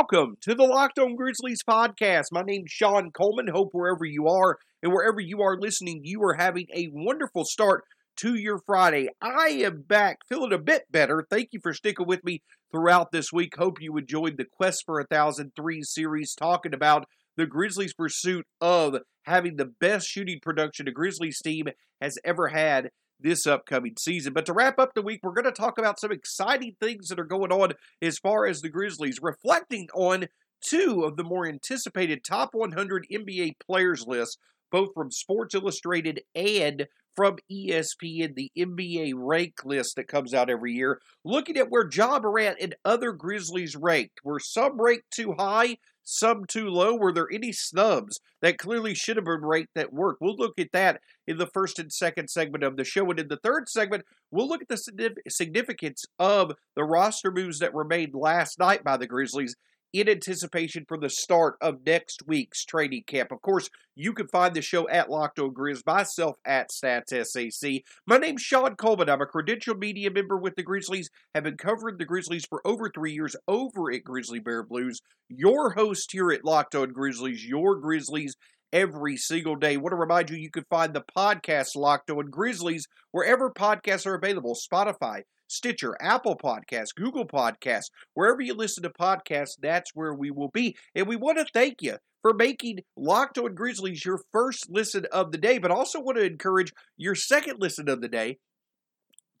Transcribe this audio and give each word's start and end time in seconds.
Welcome 0.00 0.38
to 0.40 0.54
the 0.54 0.64
Locked 0.64 0.98
On 0.98 1.14
Grizzlies 1.14 1.62
podcast. 1.62 2.28
My 2.32 2.40
name's 2.40 2.70
Shawn 2.70 3.10
Coleman. 3.10 3.48
Hope 3.48 3.68
wherever 3.72 4.06
you 4.06 4.28
are 4.28 4.56
and 4.82 4.94
wherever 4.94 5.20
you 5.20 5.42
are 5.42 5.60
listening, 5.60 6.00
you 6.04 6.22
are 6.22 6.32
having 6.32 6.68
a 6.72 6.88
wonderful 6.90 7.44
start 7.44 7.84
to 8.16 8.34
your 8.34 8.60
Friday. 8.64 9.10
I 9.20 9.48
am 9.62 9.82
back 9.82 10.20
feeling 10.26 10.54
a 10.54 10.58
bit 10.58 10.84
better. 10.90 11.26
Thank 11.28 11.50
you 11.52 11.60
for 11.62 11.74
sticking 11.74 12.06
with 12.06 12.24
me 12.24 12.40
throughout 12.72 13.12
this 13.12 13.30
week. 13.30 13.56
Hope 13.58 13.76
you 13.78 13.94
enjoyed 13.98 14.38
the 14.38 14.46
Quest 14.46 14.84
for 14.86 15.00
a 15.00 15.06
Thousand 15.06 15.52
Three 15.54 15.82
series 15.82 16.34
talking 16.34 16.72
about 16.72 17.04
the 17.36 17.44
Grizzlies' 17.44 17.92
pursuit 17.92 18.46
of 18.58 19.00
having 19.24 19.56
the 19.56 19.70
best 19.80 20.08
shooting 20.08 20.38
production 20.40 20.88
a 20.88 20.92
Grizzlies 20.92 21.42
team 21.42 21.66
has 22.00 22.16
ever 22.24 22.48
had 22.48 22.88
this 23.22 23.46
upcoming 23.46 23.94
season. 23.98 24.32
But 24.32 24.46
to 24.46 24.52
wrap 24.52 24.78
up 24.78 24.94
the 24.94 25.02
week, 25.02 25.20
we're 25.22 25.32
going 25.32 25.44
to 25.44 25.52
talk 25.52 25.78
about 25.78 26.00
some 26.00 26.12
exciting 26.12 26.76
things 26.80 27.08
that 27.08 27.20
are 27.20 27.24
going 27.24 27.52
on 27.52 27.72
as 28.02 28.18
far 28.18 28.46
as 28.46 28.60
the 28.60 28.68
Grizzlies, 28.68 29.18
reflecting 29.22 29.88
on 29.94 30.26
two 30.68 31.04
of 31.04 31.16
the 31.16 31.24
more 31.24 31.46
anticipated 31.46 32.24
top 32.24 32.50
100 32.52 33.06
NBA 33.12 33.54
players 33.64 34.04
lists, 34.06 34.36
both 34.70 34.90
from 34.94 35.10
Sports 35.10 35.54
Illustrated 35.54 36.22
and 36.34 36.86
from 37.16 37.36
ESPN, 37.50 38.34
the 38.34 38.50
NBA 38.56 39.12
rank 39.16 39.64
list 39.64 39.96
that 39.96 40.08
comes 40.08 40.32
out 40.32 40.48
every 40.48 40.72
year, 40.72 41.00
looking 41.24 41.56
at 41.56 41.70
where 41.70 41.88
Ja 41.92 42.18
Morant 42.20 42.56
and 42.60 42.74
other 42.84 43.12
Grizzlies 43.12 43.76
ranked. 43.76 44.20
Were 44.24 44.40
some 44.40 44.80
ranked 44.80 45.10
too 45.12 45.34
high? 45.36 45.78
Some 46.02 46.44
too 46.46 46.68
low? 46.68 46.94
Were 46.94 47.12
there 47.12 47.28
any 47.32 47.52
snubs 47.52 48.20
that 48.42 48.58
clearly 48.58 48.94
should 48.94 49.16
have 49.16 49.24
been 49.24 49.44
ranked 49.44 49.74
that 49.74 49.92
work? 49.92 50.18
We'll 50.20 50.36
look 50.36 50.58
at 50.58 50.72
that 50.72 51.00
in 51.26 51.38
the 51.38 51.46
first 51.46 51.78
and 51.78 51.92
second 51.92 52.28
segment 52.28 52.64
of 52.64 52.76
the 52.76 52.84
show. 52.84 53.08
And 53.10 53.20
in 53.20 53.28
the 53.28 53.36
third 53.36 53.68
segment, 53.68 54.04
we'll 54.30 54.48
look 54.48 54.62
at 54.62 54.68
the 54.68 55.14
significance 55.28 56.04
of 56.18 56.52
the 56.76 56.84
roster 56.84 57.30
moves 57.30 57.58
that 57.60 57.74
were 57.74 57.84
made 57.84 58.14
last 58.14 58.58
night 58.58 58.84
by 58.84 58.96
the 58.96 59.06
Grizzlies 59.06 59.56
in 59.92 60.08
anticipation 60.08 60.84
for 60.86 60.98
the 60.98 61.10
start 61.10 61.56
of 61.60 61.84
next 61.84 62.22
week's 62.26 62.64
training 62.64 63.02
camp. 63.06 63.32
Of 63.32 63.42
course, 63.42 63.68
you 63.96 64.12
can 64.12 64.28
find 64.28 64.54
the 64.54 64.62
show 64.62 64.88
at 64.88 65.10
Locked 65.10 65.38
Grizz, 65.38 65.84
myself 65.86 66.36
at 66.44 66.70
StatsSAC. 66.70 67.82
My 68.06 68.18
name's 68.18 68.42
Shawn 68.42 68.76
Coleman. 68.76 69.10
I'm 69.10 69.20
a 69.20 69.26
credential 69.26 69.74
media 69.74 70.10
member 70.10 70.36
with 70.36 70.54
the 70.56 70.62
Grizzlies, 70.62 71.10
have 71.34 71.44
been 71.44 71.56
covering 71.56 71.98
the 71.98 72.04
Grizzlies 72.04 72.46
for 72.48 72.60
over 72.64 72.88
three 72.88 73.12
years 73.12 73.34
over 73.48 73.92
at 73.92 74.04
Grizzly 74.04 74.38
Bear 74.38 74.62
Blues. 74.62 75.00
Your 75.28 75.70
host 75.74 76.10
here 76.12 76.30
at 76.30 76.44
Locked 76.44 76.74
On 76.74 76.92
Grizzlies, 76.92 77.44
your 77.44 77.76
Grizzlies 77.76 78.34
every 78.72 79.16
single 79.16 79.56
day. 79.56 79.74
I 79.74 79.76
want 79.76 79.92
to 79.92 79.96
remind 79.96 80.30
you, 80.30 80.36
you 80.36 80.50
can 80.50 80.64
find 80.70 80.94
the 80.94 81.04
podcast 81.16 81.76
Locked 81.76 82.10
On 82.10 82.30
Grizzlies 82.30 82.86
wherever 83.10 83.50
podcasts 83.50 84.06
are 84.06 84.14
available 84.14 84.54
Spotify, 84.54 85.22
Stitcher, 85.48 85.96
Apple 86.00 86.36
Podcasts, 86.36 86.94
Google 86.94 87.26
Podcasts, 87.26 87.90
wherever 88.14 88.40
you 88.40 88.54
listen 88.54 88.82
to 88.84 88.90
podcasts, 88.90 89.56
that's 89.60 89.90
where 89.94 90.14
we 90.14 90.30
will 90.30 90.50
be. 90.50 90.76
And 90.94 91.06
we 91.06 91.16
want 91.16 91.38
to 91.38 91.46
thank 91.52 91.82
you 91.82 91.96
for 92.22 92.32
making 92.32 92.80
Locked 92.96 93.38
On 93.38 93.54
Grizzlies 93.54 94.04
your 94.04 94.20
first 94.32 94.70
listen 94.70 95.06
of 95.12 95.32
the 95.32 95.38
day, 95.38 95.58
but 95.58 95.70
also 95.70 96.00
want 96.00 96.18
to 96.18 96.24
encourage 96.24 96.72
your 96.96 97.14
second 97.14 97.56
listen 97.58 97.88
of 97.88 98.00
the 98.00 98.08
day 98.08 98.38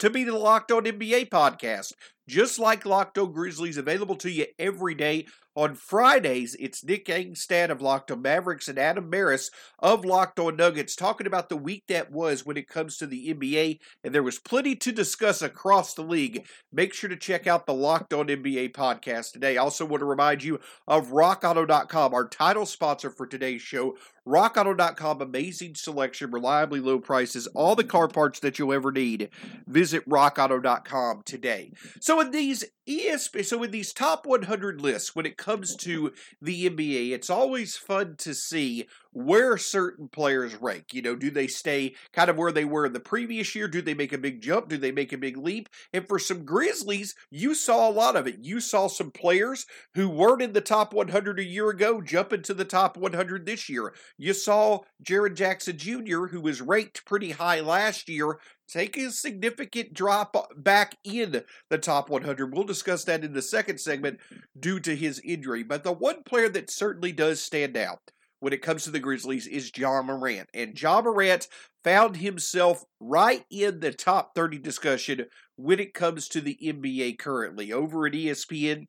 to 0.00 0.10
be 0.10 0.24
the 0.24 0.36
Locked 0.36 0.72
On 0.72 0.82
NBA 0.82 1.28
podcast. 1.28 1.92
Just 2.28 2.58
like 2.58 2.86
Locked 2.86 3.18
On 3.18 3.32
Grizzlies, 3.32 3.76
available 3.76 4.16
to 4.16 4.30
you 4.30 4.46
every 4.58 4.94
day 4.94 5.26
on 5.60 5.74
Fridays, 5.74 6.56
it's 6.58 6.82
Nick 6.82 7.04
Angstadt 7.04 7.68
of 7.68 7.82
Locked 7.82 8.10
On 8.10 8.22
Mavericks 8.22 8.66
and 8.66 8.78
Adam 8.78 9.10
Mares 9.10 9.50
of 9.78 10.06
Locked 10.06 10.38
On 10.40 10.56
Nuggets 10.56 10.96
talking 10.96 11.26
about 11.26 11.50
the 11.50 11.56
week 11.56 11.84
that 11.86 12.10
was 12.10 12.46
when 12.46 12.56
it 12.56 12.66
comes 12.66 12.96
to 12.96 13.06
the 13.06 13.34
NBA. 13.34 13.78
And 14.02 14.14
there 14.14 14.22
was 14.22 14.38
plenty 14.38 14.74
to 14.76 14.90
discuss 14.90 15.42
across 15.42 15.92
the 15.92 16.00
league. 16.00 16.46
Make 16.72 16.94
sure 16.94 17.10
to 17.10 17.16
check 17.16 17.46
out 17.46 17.66
the 17.66 17.74
Locked 17.74 18.14
On 18.14 18.28
NBA 18.28 18.72
podcast 18.72 19.32
today. 19.32 19.58
I 19.58 19.62
Also, 19.62 19.84
want 19.84 20.00
to 20.00 20.06
remind 20.06 20.42
you 20.42 20.60
of 20.88 21.08
RockAuto.com, 21.08 22.14
our 22.14 22.26
title 22.26 22.64
sponsor 22.64 23.10
for 23.10 23.26
today's 23.26 23.60
show. 23.60 23.98
RockAuto.com, 24.26 25.22
amazing 25.22 25.74
selection, 25.74 26.30
reliably 26.30 26.80
low 26.80 26.98
prices, 26.98 27.46
all 27.48 27.74
the 27.74 27.84
car 27.84 28.08
parts 28.08 28.40
that 28.40 28.58
you'll 28.58 28.72
ever 28.72 28.92
need. 28.92 29.30
Visit 29.66 30.08
RockAuto.com 30.08 31.22
today. 31.24 31.72
So, 32.00 32.20
in 32.20 32.30
these 32.30 32.64
ESP, 32.88 33.44
so 33.44 33.62
in 33.62 33.70
these 33.70 33.92
top 33.92 34.26
100 34.26 34.80
lists, 34.80 35.14
when 35.14 35.26
it 35.26 35.36
comes 35.36 35.76
to 35.76 36.12
the 36.40 36.68
NBA, 36.68 37.12
it's 37.12 37.30
always 37.30 37.76
fun 37.76 38.16
to 38.18 38.34
see 38.34 38.86
where 39.12 39.56
certain 39.56 40.08
players 40.08 40.56
rank. 40.56 40.92
You 40.92 41.02
know, 41.02 41.16
do 41.16 41.30
they 41.30 41.46
stay 41.46 41.94
kind 42.12 42.30
of 42.30 42.36
where 42.36 42.52
they 42.52 42.64
were 42.64 42.86
in 42.86 42.92
the 42.92 43.00
previous 43.00 43.54
year? 43.54 43.68
Do 43.68 43.82
they 43.82 43.94
make 43.94 44.12
a 44.12 44.18
big 44.18 44.40
jump? 44.40 44.68
Do 44.68 44.76
they 44.76 44.92
make 44.92 45.12
a 45.12 45.18
big 45.18 45.36
leap? 45.36 45.68
And 45.92 46.06
for 46.06 46.18
some 46.18 46.44
Grizzlies, 46.44 47.14
you 47.30 47.54
saw 47.54 47.88
a 47.88 47.92
lot 47.92 48.16
of 48.16 48.26
it. 48.26 48.36
You 48.40 48.60
saw 48.60 48.86
some 48.86 49.10
players 49.10 49.66
who 49.94 50.08
weren't 50.08 50.42
in 50.42 50.52
the 50.52 50.60
top 50.60 50.92
100 50.92 51.38
a 51.38 51.44
year 51.44 51.70
ago 51.70 52.00
jump 52.00 52.32
into 52.32 52.54
the 52.54 52.64
top 52.64 52.96
100 52.96 53.46
this 53.46 53.68
year. 53.68 53.92
You 54.16 54.32
saw 54.32 54.80
Jaren 55.04 55.34
Jackson 55.34 55.76
Jr., 55.76 56.26
who 56.26 56.40
was 56.40 56.60
ranked 56.60 57.04
pretty 57.04 57.32
high 57.32 57.60
last 57.60 58.08
year, 58.08 58.38
take 58.68 58.96
a 58.96 59.10
significant 59.10 59.92
drop 59.92 60.36
back 60.56 60.96
in 61.04 61.42
the 61.68 61.78
top 61.78 62.08
100. 62.08 62.54
We'll 62.54 62.64
discuss 62.64 63.04
that 63.04 63.24
in 63.24 63.32
the 63.32 63.42
second 63.42 63.78
segment 63.78 64.20
due 64.58 64.78
to 64.80 64.94
his 64.94 65.20
injury. 65.24 65.62
But 65.62 65.82
the 65.82 65.92
one 65.92 66.22
player 66.22 66.48
that 66.50 66.70
certainly 66.70 67.12
does 67.12 67.42
stand 67.42 67.76
out 67.76 68.12
when 68.40 68.52
it 68.52 68.62
comes 68.62 68.84
to 68.84 68.90
the 68.90 68.98
Grizzlies 68.98 69.46
is 69.46 69.70
Ja 69.76 70.02
Morant. 70.02 70.48
And 70.52 70.80
Ja 70.80 71.00
Morant 71.00 71.46
found 71.84 72.16
himself 72.16 72.84
right 72.98 73.44
in 73.50 73.80
the 73.80 73.92
top 73.92 74.34
30 74.34 74.58
discussion 74.58 75.26
when 75.56 75.78
it 75.78 75.94
comes 75.94 76.28
to 76.28 76.40
the 76.40 76.58
NBA 76.62 77.18
currently. 77.18 77.72
Over 77.72 78.06
at 78.06 78.14
ESPN, 78.14 78.86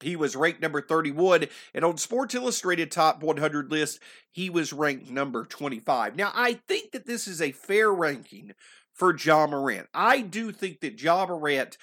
he 0.00 0.16
was 0.16 0.36
ranked 0.36 0.62
number 0.62 0.80
31, 0.80 1.46
and 1.74 1.84
on 1.84 1.98
Sports 1.98 2.34
Illustrated 2.34 2.90
Top 2.90 3.22
100 3.22 3.70
list, 3.70 4.00
he 4.30 4.48
was 4.48 4.72
ranked 4.72 5.10
number 5.10 5.44
25. 5.44 6.16
Now, 6.16 6.32
I 6.34 6.54
think 6.68 6.92
that 6.92 7.06
this 7.06 7.28
is 7.28 7.42
a 7.42 7.52
fair 7.52 7.92
ranking 7.92 8.52
for 8.94 9.16
Ja 9.16 9.46
Morant. 9.46 9.88
I 9.92 10.22
do 10.22 10.52
think 10.52 10.80
that 10.80 11.02
Ja 11.02 11.26
Morant 11.26 11.76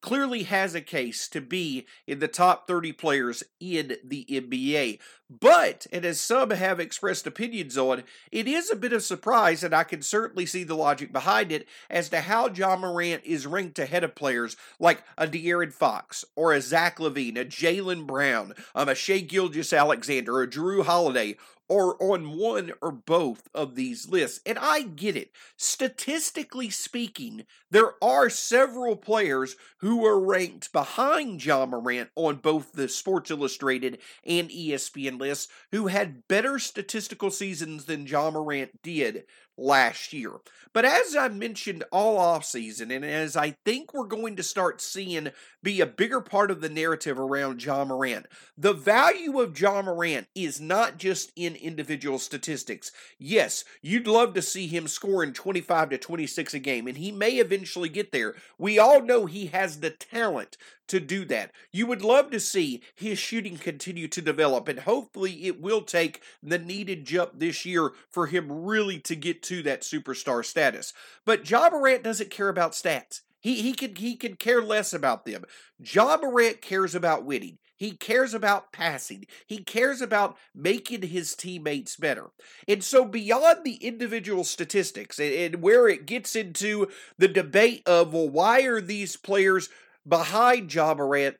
clearly 0.00 0.44
has 0.44 0.74
a 0.74 0.80
case 0.80 1.28
to 1.28 1.40
be 1.40 1.86
in 2.06 2.18
the 2.18 2.28
top 2.28 2.66
30 2.66 2.92
players 2.92 3.42
in 3.60 3.96
the 4.04 4.26
NBA. 4.30 4.98
But, 5.30 5.86
and 5.90 6.04
as 6.04 6.20
some 6.20 6.50
have 6.50 6.78
expressed 6.78 7.26
opinions 7.26 7.78
on, 7.78 8.04
it 8.30 8.46
is 8.46 8.70
a 8.70 8.76
bit 8.76 8.92
of 8.92 9.02
surprise, 9.02 9.64
and 9.64 9.74
I 9.74 9.84
can 9.84 10.02
certainly 10.02 10.46
see 10.46 10.64
the 10.64 10.76
logic 10.76 11.12
behind 11.12 11.50
it 11.50 11.66
as 11.88 12.10
to 12.10 12.20
how 12.20 12.48
Ja 12.48 12.76
Morant 12.76 13.24
is 13.24 13.46
ranked 13.46 13.78
ahead 13.78 14.04
of 14.04 14.14
players 14.14 14.56
like 14.78 15.02
a 15.16 15.26
De'Aaron 15.26 15.72
Fox 15.72 16.24
or 16.36 16.52
a 16.52 16.60
Zach 16.60 16.98
LaVine, 16.98 17.40
a 17.40 17.44
Jaylen 17.44 18.06
Brown, 18.06 18.54
um, 18.74 18.88
a 18.88 18.94
Shai 18.94 19.20
Gilgeous-Alexander, 19.20 20.42
a 20.42 20.46
Jrue 20.46 20.84
Holiday, 20.84 21.36
or 21.68 21.96
on 22.02 22.36
one 22.36 22.72
or 22.82 22.92
both 22.92 23.48
of 23.54 23.74
these 23.74 24.08
lists. 24.08 24.40
And 24.44 24.58
I 24.58 24.82
get 24.82 25.16
it. 25.16 25.30
Statistically 25.56 26.70
speaking, 26.70 27.44
there 27.70 27.92
are 28.02 28.28
several 28.28 28.96
players 28.96 29.56
who 29.78 30.04
are 30.04 30.20
ranked 30.20 30.72
behind 30.72 31.44
Ja 31.44 31.66
Morant 31.66 32.10
on 32.14 32.36
both 32.36 32.72
the 32.72 32.88
Sports 32.88 33.30
Illustrated 33.30 33.98
and 34.24 34.48
ESPN 34.50 35.18
lists 35.18 35.48
who 35.72 35.86
had 35.88 36.28
better 36.28 36.58
statistical 36.58 37.30
seasons 37.30 37.86
than 37.86 38.06
Ja 38.06 38.30
Morant 38.30 38.82
did 38.82 39.24
last 39.56 40.12
year. 40.12 40.32
But 40.72 40.84
as 40.84 41.14
I 41.14 41.28
mentioned 41.28 41.84
all 41.92 42.18
offseason, 42.18 42.94
and 42.94 43.04
as 43.04 43.36
I 43.36 43.52
think 43.64 43.94
we're 43.94 44.06
going 44.06 44.34
to 44.36 44.42
start 44.42 44.80
seeing 44.80 45.28
be 45.62 45.80
a 45.80 45.86
bigger 45.86 46.20
part 46.20 46.50
of 46.50 46.60
the 46.60 46.68
narrative 46.68 47.18
around 47.18 47.64
Ja 47.64 47.84
Morant, 47.84 48.26
the 48.58 48.72
value 48.72 49.40
of 49.40 49.58
Ja 49.58 49.82
Morant 49.82 50.26
is 50.34 50.60
not 50.60 50.98
just 50.98 51.30
in 51.36 51.54
individual 51.54 52.18
statistics. 52.18 52.90
Yes, 53.18 53.64
you'd 53.82 54.08
love 54.08 54.34
to 54.34 54.42
see 54.42 54.66
him 54.66 54.88
scoring 54.88 55.32
25 55.32 55.90
to 55.90 55.98
26 55.98 56.54
a 56.54 56.58
game, 56.58 56.88
and 56.88 56.98
he 56.98 57.12
may 57.12 57.34
eventually 57.34 57.88
get 57.88 58.10
there. 58.10 58.34
We 58.58 58.78
all 58.78 59.00
know 59.00 59.26
he 59.26 59.46
has 59.46 59.78
the 59.78 59.90
talent 59.90 60.56
to 60.88 61.00
do 61.00 61.24
that. 61.26 61.52
You 61.72 61.86
would 61.86 62.02
love 62.02 62.30
to 62.30 62.40
see 62.40 62.82
his 62.94 63.18
shooting 63.18 63.56
continue 63.56 64.08
to 64.08 64.22
develop, 64.22 64.68
and 64.68 64.80
hopefully 64.80 65.46
it 65.46 65.60
will 65.60 65.82
take 65.82 66.22
the 66.42 66.58
needed 66.58 67.04
jump 67.04 67.32
this 67.34 67.64
year 67.64 67.92
for 68.10 68.26
him 68.26 68.50
really 68.50 68.98
to 69.00 69.16
get 69.16 69.42
to 69.44 69.62
that 69.62 69.82
superstar 69.82 70.44
status. 70.44 70.92
But 71.24 71.48
Ja 71.48 71.68
Morant 71.70 72.02
doesn't 72.02 72.30
care 72.30 72.48
about 72.48 72.72
stats. 72.72 73.20
He, 73.40 73.60
he 73.60 73.74
could 73.74 73.98
he 73.98 74.16
could 74.16 74.38
care 74.38 74.62
less 74.62 74.92
about 74.92 75.26
them. 75.26 75.44
Ja 75.78 76.16
Morant 76.16 76.62
cares 76.62 76.94
about 76.94 77.24
winning. 77.24 77.58
He 77.76 77.92
cares 77.92 78.34
about 78.34 78.72
passing. 78.72 79.26
He 79.46 79.58
cares 79.58 80.00
about 80.00 80.36
making 80.54 81.02
his 81.02 81.34
teammates 81.34 81.96
better. 81.96 82.30
And 82.68 82.84
so, 82.84 83.04
beyond 83.04 83.64
the 83.64 83.74
individual 83.74 84.44
statistics 84.44 85.18
and, 85.18 85.34
and, 85.34 85.62
where 85.62 85.88
it 85.88 86.06
gets 86.06 86.36
into 86.36 86.88
the 87.18 87.28
debate 87.28 87.82
of, 87.86 88.12
well, 88.12 88.28
why 88.28 88.62
are 88.62 88.80
these 88.80 89.16
players 89.16 89.68
behind 90.06 90.72
Ja 90.72 90.94
Morant 90.94 91.36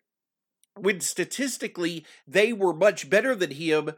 when 0.78 1.00
statistically 1.00 2.04
they 2.26 2.52
were 2.52 2.74
much 2.74 3.08
better 3.08 3.34
than 3.34 3.52
him 3.52 3.92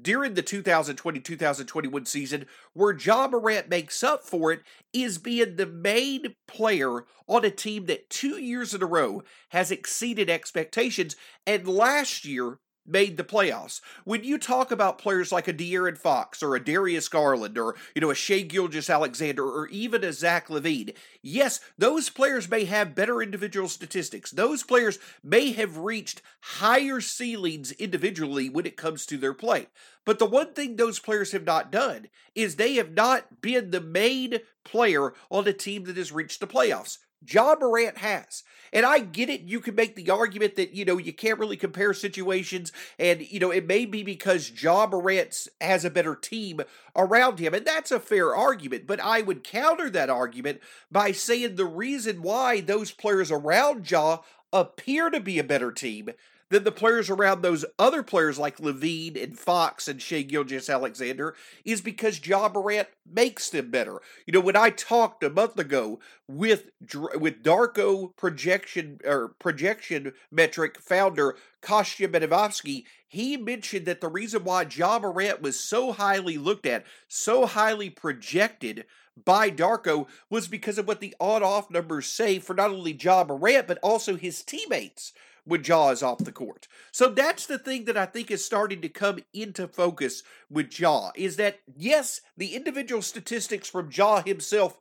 during 0.00 0.34
the 0.34 0.42
2020-2021 0.42 2.06
season 2.06 2.46
where 2.74 2.96
Ja 2.96 3.26
Morant 3.26 3.68
makes 3.68 4.04
up 4.04 4.24
for 4.24 4.52
it 4.52 4.60
is 4.92 5.18
being 5.18 5.56
the 5.56 5.66
main 5.66 6.34
player 6.46 7.04
on 7.26 7.44
a 7.44 7.50
team 7.50 7.86
that 7.86 8.08
two 8.08 8.40
years 8.40 8.72
in 8.72 8.82
a 8.82 8.86
row 8.86 9.22
has 9.48 9.70
exceeded 9.70 10.30
expectations. 10.30 11.16
And 11.46 11.66
last 11.66 12.24
year 12.24 12.58
made 12.86 13.16
the 13.16 13.24
playoffs. 13.24 13.80
When 14.04 14.24
you 14.24 14.38
talk 14.38 14.70
about 14.70 14.98
players 14.98 15.30
like 15.30 15.48
a 15.48 15.52
De'Aaron 15.52 15.96
Fox 15.96 16.42
or 16.42 16.56
a 16.56 16.64
Darius 16.64 17.08
Garland 17.08 17.56
or, 17.58 17.76
you 17.94 18.00
know, 18.00 18.10
a 18.10 18.14
Shai 18.14 18.40
Gilgeous-Alexander 18.40 19.44
or 19.44 19.68
even 19.68 20.02
a 20.02 20.12
Zach 20.12 20.48
LaVine, 20.48 20.94
yes, 21.22 21.60
those 21.78 22.10
players 22.10 22.48
may 22.50 22.64
have 22.64 22.94
better 22.94 23.22
individual 23.22 23.68
statistics. 23.68 24.30
Those 24.30 24.62
players 24.62 24.98
may 25.22 25.52
have 25.52 25.78
reached 25.78 26.22
higher 26.40 27.00
ceilings 27.00 27.72
individually 27.72 28.48
when 28.48 28.66
it 28.66 28.76
comes 28.76 29.06
to 29.06 29.16
their 29.16 29.34
play. 29.34 29.68
But 30.06 30.18
the 30.18 30.26
one 30.26 30.54
thing 30.54 30.76
those 30.76 30.98
players 30.98 31.32
have 31.32 31.44
not 31.44 31.70
done 31.70 32.08
is 32.34 32.56
they 32.56 32.74
have 32.74 32.92
not 32.92 33.40
been 33.42 33.70
the 33.70 33.80
main 33.80 34.38
player 34.64 35.12
on 35.30 35.46
a 35.46 35.52
team 35.52 35.84
that 35.84 35.96
has 35.96 36.10
reached 36.10 36.40
the 36.40 36.46
playoffs. 36.46 36.98
Ja 37.26 37.56
Morant 37.60 37.98
has. 37.98 38.42
And 38.72 38.86
I 38.86 39.00
get 39.00 39.28
it. 39.28 39.42
You 39.42 39.60
can 39.60 39.74
make 39.74 39.96
the 39.96 40.10
argument 40.10 40.56
that, 40.56 40.72
you 40.72 40.84
know, 40.84 40.96
you 40.96 41.12
can't 41.12 41.38
really 41.38 41.56
compare 41.56 41.92
situations. 41.92 42.72
And, 42.98 43.30
you 43.30 43.40
know, 43.40 43.50
it 43.50 43.66
may 43.66 43.84
be 43.84 44.02
because 44.02 44.62
Ja 44.62 44.86
Morant 44.86 45.48
has 45.60 45.84
a 45.84 45.90
better 45.90 46.14
team 46.14 46.60
around 46.94 47.38
him. 47.38 47.52
And 47.52 47.66
that's 47.66 47.90
a 47.90 48.00
fair 48.00 48.34
argument. 48.34 48.86
But 48.86 49.00
I 49.00 49.22
would 49.22 49.44
counter 49.44 49.90
that 49.90 50.10
argument 50.10 50.60
by 50.90 51.12
saying 51.12 51.56
the 51.56 51.64
reason 51.64 52.22
why 52.22 52.60
those 52.60 52.92
players 52.92 53.30
around 53.30 53.90
Ja 53.90 54.18
appear 54.52 55.10
to 55.10 55.20
be 55.20 55.38
a 55.38 55.44
better 55.44 55.72
team 55.72 56.10
than 56.50 56.64
the 56.64 56.72
players 56.72 57.08
around 57.08 57.42
those 57.42 57.64
other 57.78 58.02
players 58.02 58.38
like 58.38 58.58
LaVine 58.58 59.22
and 59.22 59.38
Fox 59.38 59.86
and 59.86 60.02
Shai 60.02 60.22
Gilgeous-Alexander 60.22 61.34
is 61.64 61.80
because 61.80 62.24
Ja 62.26 62.48
Morant 62.48 62.88
makes 63.10 63.48
them 63.50 63.70
better. 63.70 64.00
You 64.26 64.32
know, 64.32 64.40
when 64.40 64.56
I 64.56 64.70
talked 64.70 65.22
a 65.22 65.30
month 65.30 65.58
ago 65.58 66.00
with 66.28 66.70
with 67.14 67.42
Darko 67.42 68.14
projection 68.16 69.00
or 69.04 69.28
projection 69.38 70.12
metric 70.30 70.78
founder 70.80 71.36
Kostya 71.62 72.08
he 73.08 73.36
mentioned 73.36 73.86
that 73.86 74.00
the 74.00 74.08
reason 74.08 74.44
why 74.44 74.66
Ja 74.70 74.98
Morant 74.98 75.42
was 75.42 75.58
so 75.58 75.92
highly 75.92 76.36
looked 76.36 76.66
at, 76.66 76.84
so 77.08 77.46
highly 77.46 77.90
projected 77.90 78.84
by 79.24 79.50
Darko 79.50 80.06
was 80.30 80.48
because 80.48 80.78
of 80.78 80.88
what 80.88 81.00
the 81.00 81.14
on-off 81.20 81.70
numbers 81.70 82.06
say 82.06 82.38
for 82.38 82.54
not 82.54 82.70
only 82.70 82.92
Ja 82.92 83.24
Morant 83.24 83.66
but 83.66 83.78
also 83.82 84.16
his 84.16 84.42
teammates 84.42 85.12
when 85.50 85.64
Ja 85.64 85.90
is 85.90 86.02
off 86.02 86.18
the 86.18 86.32
court. 86.32 86.68
So 86.92 87.08
that's 87.08 87.46
the 87.46 87.58
thing 87.58 87.84
that 87.86 87.96
I 87.96 88.06
think 88.06 88.30
is 88.30 88.44
starting 88.44 88.80
to 88.82 88.88
come 88.88 89.18
into 89.34 89.66
focus 89.66 90.22
with 90.48 90.78
Ja 90.78 91.10
is 91.16 91.36
that 91.36 91.58
yes, 91.76 92.20
the 92.36 92.54
individual 92.54 93.02
statistics 93.02 93.68
from 93.68 93.90
Ja 93.92 94.22
himself 94.22 94.78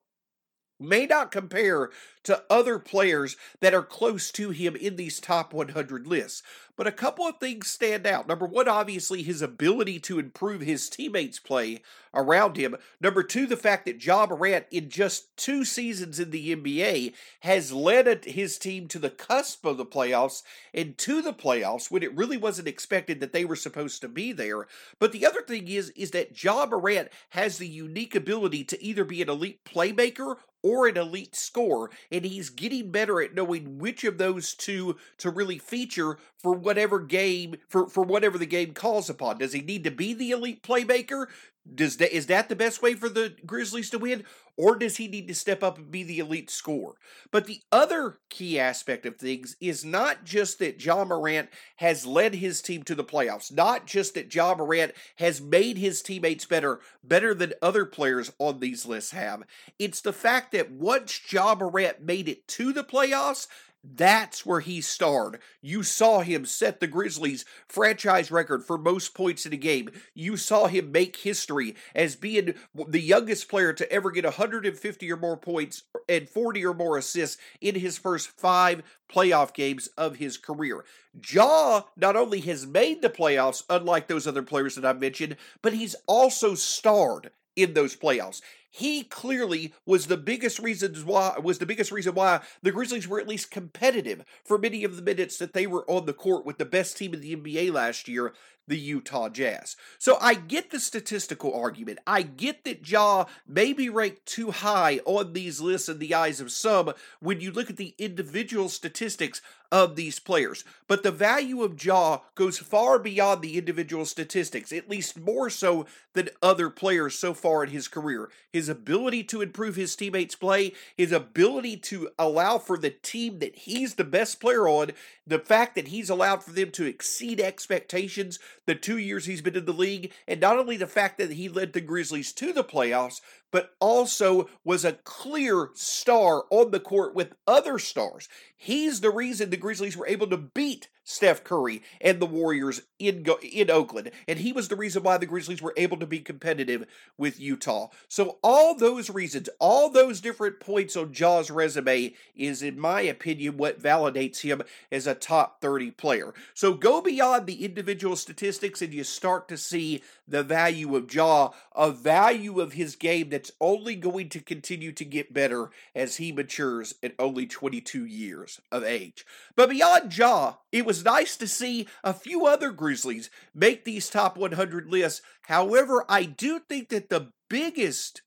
may 0.79 1.05
not 1.05 1.31
compare 1.31 1.89
to 2.23 2.43
other 2.49 2.79
players 2.79 3.37
that 3.61 3.73
are 3.73 3.83
close 3.83 4.31
to 4.31 4.51
him 4.51 4.75
in 4.75 4.95
these 4.95 5.19
top 5.19 5.53
100 5.53 6.05
lists. 6.05 6.43
But 6.75 6.87
a 6.87 6.91
couple 6.91 7.27
of 7.27 7.39
things 7.39 7.67
stand 7.67 8.07
out. 8.07 8.27
Number 8.27 8.45
one, 8.45 8.69
obviously, 8.69 9.21
his 9.21 9.41
ability 9.41 9.99
to 10.01 10.19
improve 10.19 10.61
his 10.61 10.89
teammates' 10.89 11.39
play 11.39 11.81
around 12.13 12.55
him. 12.55 12.77
Number 13.01 13.21
two, 13.21 13.45
the 13.45 13.57
fact 13.57 13.85
that 13.85 14.03
Ja 14.03 14.25
Morant, 14.25 14.65
in 14.71 14.89
just 14.89 15.35
two 15.35 15.65
seasons 15.65 16.19
in 16.19 16.31
the 16.31 16.55
NBA, 16.55 17.13
has 17.41 17.73
led 17.73 18.23
his 18.23 18.57
team 18.57 18.87
to 18.89 18.99
the 18.99 19.09
cusp 19.09 19.65
of 19.65 19.75
the 19.77 19.85
playoffs 19.85 20.41
and 20.73 20.97
to 20.99 21.21
the 21.21 21.33
playoffs 21.33 21.91
when 21.91 22.01
it 22.01 22.15
really 22.15 22.37
wasn't 22.37 22.67
expected 22.67 23.19
that 23.19 23.33
they 23.33 23.43
were 23.43 23.57
supposed 23.57 23.99
to 24.01 24.07
be 24.07 24.31
there. 24.31 24.65
But 24.99 25.11
the 25.11 25.25
other 25.25 25.41
thing 25.41 25.67
is, 25.67 25.89
is 25.91 26.11
that 26.11 26.41
Ja 26.41 26.65
Morant 26.65 27.09
has 27.31 27.57
the 27.57 27.67
unique 27.67 28.15
ability 28.15 28.63
to 28.65 28.81
either 28.81 29.03
be 29.03 29.21
an 29.21 29.29
elite 29.29 29.65
playmaker 29.65 30.37
or 30.63 30.87
an 30.87 30.97
elite 30.97 31.35
score, 31.35 31.89
and 32.11 32.25
he's 32.25 32.49
getting 32.49 32.91
better 32.91 33.21
at 33.21 33.33
knowing 33.33 33.77
which 33.77 34.03
of 34.03 34.17
those 34.17 34.53
two 34.53 34.97
to 35.17 35.29
really 35.29 35.57
feature 35.57 36.17
for 36.37 36.53
whatever 36.53 36.99
game 36.99 37.55
for, 37.67 37.87
for 37.87 38.03
whatever 38.03 38.37
the 38.37 38.45
game 38.45 38.73
calls 38.73 39.09
upon. 39.09 39.37
Does 39.37 39.53
he 39.53 39.61
need 39.61 39.83
to 39.83 39.91
be 39.91 40.13
the 40.13 40.31
elite 40.31 40.63
playmaker? 40.63 41.27
Does 41.73 41.97
that 41.97 42.15
is 42.15 42.27
that 42.27 42.49
the 42.49 42.55
best 42.55 42.81
way 42.81 42.93
for 42.93 43.09
the 43.09 43.35
Grizzlies 43.45 43.89
to 43.91 43.99
win, 43.99 44.23
or 44.57 44.75
does 44.75 44.97
he 44.97 45.07
need 45.07 45.27
to 45.29 45.35
step 45.35 45.63
up 45.63 45.77
and 45.77 45.89
be 45.89 46.03
the 46.03 46.19
elite 46.19 46.49
scorer? 46.49 46.95
But 47.31 47.45
the 47.45 47.61
other 47.71 48.19
key 48.29 48.59
aspect 48.59 49.05
of 49.05 49.15
things 49.15 49.55
is 49.61 49.85
not 49.85 50.25
just 50.25 50.59
that 50.59 50.83
Ja 50.83 51.05
Morant 51.05 51.49
has 51.77 52.05
led 52.05 52.35
his 52.35 52.61
team 52.61 52.83
to 52.83 52.95
the 52.95 53.03
playoffs, 53.03 53.53
not 53.53 53.87
just 53.87 54.15
that 54.15 54.33
Ja 54.33 54.55
Morant 54.55 54.91
has 55.15 55.39
made 55.39 55.77
his 55.77 56.01
teammates 56.01 56.45
better, 56.45 56.81
better 57.03 57.33
than 57.33 57.53
other 57.61 57.85
players 57.85 58.33
on 58.37 58.59
these 58.59 58.85
lists 58.85 59.11
have. 59.11 59.43
It's 59.77 60.01
the 60.01 60.13
fact 60.13 60.51
that 60.51 60.71
once 60.71 61.21
Ja 61.31 61.55
Morant 61.55 62.01
made 62.01 62.27
it 62.27 62.47
to 62.49 62.73
the 62.73 62.83
playoffs, 62.83 63.47
that's 63.83 64.45
where 64.45 64.59
he 64.59 64.81
starred. 64.81 65.39
You 65.61 65.83
saw 65.83 66.19
him 66.19 66.45
set 66.45 66.79
the 66.79 66.87
Grizzlies' 66.87 67.45
franchise 67.67 68.31
record 68.31 68.63
for 68.63 68.77
most 68.77 69.13
points 69.13 69.45
in 69.45 69.53
a 69.53 69.57
game. 69.57 69.89
You 70.13 70.37
saw 70.37 70.67
him 70.67 70.91
make 70.91 71.15
history 71.15 71.75
as 71.95 72.15
being 72.15 72.55
the 72.87 73.01
youngest 73.01 73.49
player 73.49 73.71
to 73.73 73.91
ever 73.91 74.11
get 74.11 74.25
150 74.25 75.11
or 75.11 75.17
more 75.17 75.37
points 75.37 75.83
and 76.07 76.29
40 76.29 76.65
or 76.65 76.73
more 76.73 76.97
assists 76.97 77.37
in 77.61 77.75
his 77.75 77.97
first 77.97 78.29
five 78.29 78.83
playoff 79.09 79.53
games 79.53 79.87
of 79.97 80.17
his 80.17 80.37
career. 80.37 80.83
Ja 81.31 81.83
not 81.95 82.15
only 82.15 82.41
has 82.41 82.65
made 82.65 83.01
the 83.01 83.09
playoffs, 83.09 83.63
unlike 83.69 84.07
those 84.07 84.27
other 84.27 84.43
players 84.43 84.75
that 84.75 84.85
I 84.85 84.93
mentioned, 84.93 85.37
but 85.61 85.73
he's 85.73 85.95
also 86.05 86.53
starred 86.53 87.31
in 87.55 87.73
those 87.73 87.95
playoffs 87.95 88.41
he 88.69 89.03
clearly 89.03 89.73
was 89.85 90.07
the 90.07 90.17
biggest 90.17 90.59
reason 90.59 90.93
why 91.05 91.35
was 91.41 91.57
the 91.59 91.65
biggest 91.65 91.91
reason 91.91 92.13
why 92.13 92.41
the 92.61 92.71
Grizzlies 92.71 93.07
were 93.07 93.19
at 93.19 93.27
least 93.27 93.51
competitive 93.51 94.23
for 94.43 94.57
many 94.57 94.83
of 94.83 94.95
the 94.95 95.01
minutes 95.01 95.37
that 95.37 95.53
they 95.53 95.67
were 95.67 95.89
on 95.89 96.05
the 96.05 96.13
court 96.13 96.45
with 96.45 96.57
the 96.57 96.65
best 96.65 96.97
team 96.97 97.13
in 97.13 97.21
the 97.21 97.35
NBA 97.35 97.71
last 97.73 98.07
year, 98.07 98.33
the 98.69 98.77
Utah 98.77 99.29
Jazz. 99.29 99.75
So 99.97 100.17
I 100.21 100.35
get 100.35 100.69
the 100.69 100.79
statistical 100.79 101.53
argument. 101.53 101.99
I 102.05 102.21
get 102.21 102.63
that 102.63 102.87
Ja 102.87 103.25
may 103.47 103.73
be 103.73 103.89
ranked 103.89 104.25
too 104.25 104.51
high 104.51 104.99
on 105.05 105.33
these 105.33 105.59
lists 105.59 105.89
in 105.89 105.99
the 105.99 106.13
eyes 106.13 106.39
of 106.39 106.51
some 106.51 106.93
when 107.19 107.41
you 107.41 107.51
look 107.51 107.69
at 107.69 107.77
the 107.77 107.95
individual 107.97 108.69
statistics 108.69 109.41
of 109.71 109.95
these 109.95 110.19
players. 110.19 110.63
But 110.87 111.03
the 111.03 111.11
value 111.11 111.61
of 111.61 111.83
Ja 111.83 112.19
goes 112.35 112.57
far 112.57 112.99
beyond 112.99 113.41
the 113.41 113.57
individual 113.57 114.05
statistics, 114.05 114.71
at 114.71 114.89
least 114.89 115.19
more 115.19 115.49
so 115.49 115.85
than 116.13 116.29
other 116.41 116.69
players 116.69 117.17
so 117.17 117.33
far 117.33 117.63
in 117.63 117.69
his 117.69 117.87
career. 117.87 118.29
His 118.51 118.58
ability 118.67 119.23
to 119.25 119.41
improve 119.41 119.75
his 119.75 119.95
teammates' 119.95 120.35
play, 120.35 120.73
his 120.97 121.11
ability 121.11 121.77
to 121.77 122.09
allow 122.19 122.57
for 122.57 122.77
the 122.77 122.89
team 122.89 123.39
that 123.39 123.55
he's 123.55 123.93
the 123.95 124.03
best 124.03 124.41
player 124.41 124.67
on, 124.67 124.91
the 125.25 125.39
fact 125.39 125.75
that 125.75 125.89
he's 125.89 126.09
allowed 126.09 126.43
for 126.43 126.51
them 126.51 126.71
to 126.71 126.85
exceed 126.85 127.39
expectations 127.39 128.39
the 128.65 128.75
two 128.75 128.97
years 128.97 129.25
he's 129.25 129.41
been 129.41 129.55
in 129.55 129.65
the 129.65 129.71
league, 129.71 130.11
and 130.27 130.41
not 130.41 130.57
only 130.57 130.75
the 130.75 130.87
fact 130.87 131.17
that 131.19 131.31
he 131.31 131.47
led 131.47 131.73
the 131.73 131.81
Grizzlies 131.81 132.33
to 132.33 132.51
the 132.51 132.63
playoffs, 132.63 133.21
but 133.51 133.71
also 133.79 134.49
was 134.63 134.85
a 134.85 134.93
clear 134.93 135.69
star 135.73 136.45
on 136.49 136.71
the 136.71 136.79
court 136.79 137.15
with 137.15 137.33
other 137.47 137.79
stars. 137.79 138.27
He's 138.55 139.01
the 139.01 139.09
reason 139.09 139.49
the 139.49 139.57
Grizzlies 139.57 139.95
were 139.95 140.07
able 140.07 140.27
to 140.27 140.37
beat 140.37 140.89
Steph 141.09 141.43
Curry 141.43 141.81
and 141.99 142.19
the 142.19 142.27
Warriors 142.27 142.81
in 142.99 143.25
in 143.41 143.71
Oakland, 143.71 144.11
and 144.27 144.37
he 144.37 144.53
was 144.53 144.67
the 144.67 144.75
reason 144.75 145.01
why 145.01 145.17
the 145.17 145.25
Grizzlies 145.25 145.61
were 145.61 145.73
able 145.75 145.97
to 145.97 146.05
be 146.05 146.19
competitive 146.19 146.85
with 147.17 147.39
Utah. 147.39 147.87
So 148.07 148.37
all 148.43 148.75
those 148.75 149.09
reasons, 149.09 149.49
all 149.59 149.89
those 149.89 150.21
different 150.21 150.59
points 150.59 150.95
on 150.95 151.11
Ja's 151.11 151.49
resume 151.49 152.13
is 152.35 152.61
in 152.61 152.79
my 152.79 153.01
opinion 153.01 153.57
what 153.57 153.81
validates 153.81 154.41
him 154.41 154.61
as 154.91 155.07
a 155.07 155.15
top 155.15 155.61
30 155.61 155.91
player. 155.91 156.33
So 156.53 156.75
go 156.75 157.01
beyond 157.01 157.47
the 157.47 157.65
individual 157.65 158.15
statistics 158.15 158.81
and 158.81 158.93
you 158.93 159.03
start 159.03 159.47
to 159.47 159.57
see 159.57 160.03
the 160.27 160.43
value 160.43 160.95
of 160.95 161.11
Ja, 161.11 161.49
a 161.75 161.91
value 161.91 162.59
of 162.59 162.73
his 162.73 162.95
game 162.95 163.29
that's 163.39 163.51
only 163.61 163.95
going 163.95 164.27
to 164.27 164.41
continue 164.41 164.91
to 164.91 165.05
get 165.05 165.33
better 165.33 165.69
as 165.95 166.17
he 166.17 166.29
matures 166.29 166.95
at 167.01 167.15
only 167.17 167.47
22 167.47 168.05
years 168.05 168.59
of 168.69 168.83
age. 168.83 169.25
But 169.55 169.69
beyond 169.69 170.17
Ja, 170.17 170.55
it 170.73 170.85
was 170.85 171.05
nice 171.05 171.37
to 171.37 171.47
see 171.47 171.87
a 172.03 172.13
few 172.13 172.45
other 172.45 172.71
Grizzlies 172.71 173.29
make 173.55 173.85
these 173.85 174.09
top 174.09 174.37
100 174.37 174.87
lists. 174.87 175.21
However, 175.43 176.03
I 176.09 176.23
do 176.23 176.59
think 176.59 176.89
that 176.89 177.07
the 177.07 177.31
biggest 177.49 178.23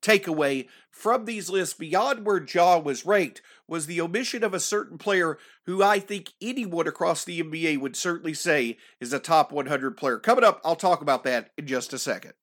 takeaway 0.00 0.68
from 0.88 1.24
these 1.24 1.50
lists 1.50 1.74
beyond 1.74 2.24
where 2.24 2.46
Ja 2.46 2.78
was 2.78 3.04
ranked 3.04 3.42
was 3.66 3.86
the 3.86 4.00
omission 4.00 4.44
of 4.44 4.54
a 4.54 4.60
certain 4.60 4.98
player 4.98 5.36
who 5.66 5.82
I 5.82 5.98
think 5.98 6.30
anyone 6.40 6.86
across 6.86 7.24
the 7.24 7.42
NBA 7.42 7.80
would 7.80 7.96
certainly 7.96 8.34
say 8.34 8.76
is 9.00 9.12
a 9.12 9.18
top 9.18 9.50
100 9.50 9.96
player. 9.96 10.20
Coming 10.20 10.44
up, 10.44 10.60
I'll 10.64 10.76
talk 10.76 11.00
about 11.00 11.24
that 11.24 11.50
in 11.58 11.66
just 11.66 11.92
a 11.92 11.98
second. 11.98 12.34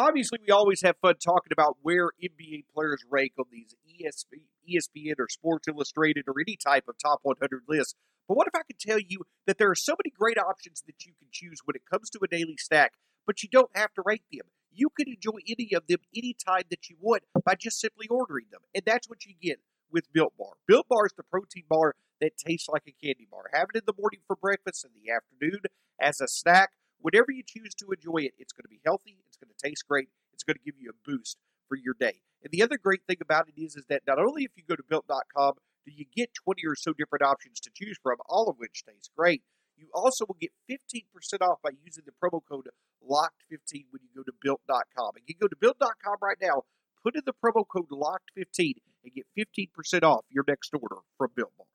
Obviously, 0.00 0.40
we 0.44 0.50
always 0.52 0.82
have 0.82 0.96
fun 1.00 1.14
talking 1.24 1.52
about 1.52 1.76
where 1.82 2.10
NBA 2.20 2.64
players 2.74 3.04
rank 3.08 3.32
on 3.38 3.44
these 3.52 3.76
ESPN 3.88 5.14
or 5.20 5.28
Sports 5.28 5.68
Illustrated 5.68 6.24
or 6.26 6.34
any 6.40 6.56
type 6.56 6.88
of 6.88 6.96
top 6.98 7.20
100 7.22 7.62
list. 7.68 7.94
But 8.26 8.36
what 8.36 8.48
if 8.48 8.54
I 8.56 8.64
could 8.66 8.80
tell 8.80 8.98
you 8.98 9.20
that 9.46 9.58
there 9.58 9.70
are 9.70 9.76
so 9.76 9.92
many 9.92 10.10
great 10.10 10.36
options 10.36 10.82
that 10.86 11.06
you 11.06 11.12
can 11.16 11.28
choose 11.30 11.60
when 11.64 11.76
it 11.76 11.82
comes 11.88 12.10
to 12.10 12.18
a 12.24 12.26
daily 12.26 12.56
stack, 12.58 12.94
but 13.24 13.44
you 13.44 13.48
don't 13.48 13.70
have 13.76 13.94
to 13.94 14.02
rank 14.04 14.22
them? 14.32 14.46
You 14.72 14.88
can 14.98 15.06
enjoy 15.08 15.38
any 15.46 15.70
of 15.74 15.86
them 15.86 15.98
anytime 16.16 16.64
that 16.70 16.90
you 16.90 16.96
want 17.00 17.22
by 17.44 17.54
just 17.54 17.78
simply 17.78 18.08
ordering 18.08 18.46
them. 18.50 18.62
And 18.74 18.82
that's 18.84 19.08
what 19.08 19.24
you 19.24 19.34
get 19.40 19.60
with 19.92 20.12
Built 20.12 20.32
Bar. 20.36 20.54
Built 20.66 20.88
Bar 20.88 21.06
is 21.06 21.12
the 21.16 21.22
protein 21.22 21.66
bar 21.68 21.94
that 22.20 22.36
tastes 22.36 22.68
like 22.68 22.82
a 22.88 23.06
candy 23.06 23.28
bar. 23.30 23.44
Have 23.52 23.68
it 23.72 23.78
in 23.78 23.84
the 23.86 23.94
morning 23.96 24.20
for 24.26 24.34
breakfast, 24.34 24.84
in 24.84 24.90
the 25.00 25.12
afternoon 25.12 25.60
as 26.00 26.20
a 26.20 26.26
snack. 26.26 26.70
Whenever 27.04 27.30
you 27.30 27.42
choose 27.46 27.74
to 27.74 27.92
enjoy 27.92 28.24
it, 28.24 28.32
it's 28.38 28.56
going 28.56 28.64
to 28.64 28.72
be 28.72 28.80
healthy, 28.82 29.18
it's 29.28 29.36
going 29.36 29.52
to 29.52 29.68
taste 29.68 29.84
great, 29.86 30.08
it's 30.32 30.42
going 30.42 30.56
to 30.56 30.64
give 30.64 30.80
you 30.80 30.88
a 30.88 30.96
boost 31.04 31.36
for 31.68 31.76
your 31.76 31.92
day. 32.00 32.20
And 32.42 32.50
the 32.50 32.62
other 32.62 32.78
great 32.78 33.02
thing 33.06 33.18
about 33.20 33.44
it 33.46 33.60
is, 33.60 33.76
is 33.76 33.84
that 33.90 34.02
not 34.06 34.18
only 34.18 34.44
if 34.44 34.52
you 34.56 34.62
go 34.66 34.74
to 34.74 34.82
built.com 34.88 35.52
do 35.84 35.92
you 35.94 36.06
get 36.16 36.32
20 36.32 36.66
or 36.66 36.74
so 36.74 36.92
different 36.94 37.22
options 37.22 37.60
to 37.60 37.70
choose 37.74 37.98
from, 38.02 38.16
all 38.26 38.48
of 38.48 38.56
which 38.56 38.84
taste 38.88 39.10
great, 39.16 39.42
you 39.76 39.88
also 39.92 40.24
will 40.26 40.38
get 40.40 40.52
15% 40.70 41.04
off 41.42 41.58
by 41.62 41.70
using 41.84 42.04
the 42.06 42.12
promo 42.12 42.40
code 42.48 42.68
LOCKED15 43.04 43.84
when 43.90 44.00
you 44.02 44.08
go 44.16 44.22
to 44.22 44.32
built.com. 44.40 45.10
And 45.16 45.24
you 45.26 45.34
can 45.34 45.42
go 45.42 45.48
to 45.48 45.56
built.com 45.60 46.16
right 46.22 46.38
now, 46.40 46.62
put 47.02 47.16
in 47.16 47.22
the 47.26 47.34
promo 47.34 47.64
code 47.70 47.90
LOCKED15 47.90 48.76
and 49.04 49.12
get 49.14 49.26
15% 49.36 50.02
off 50.02 50.24
your 50.30 50.44
next 50.48 50.72
order 50.72 51.02
from 51.18 51.30
Built 51.36 51.52
Bar. 51.58 51.66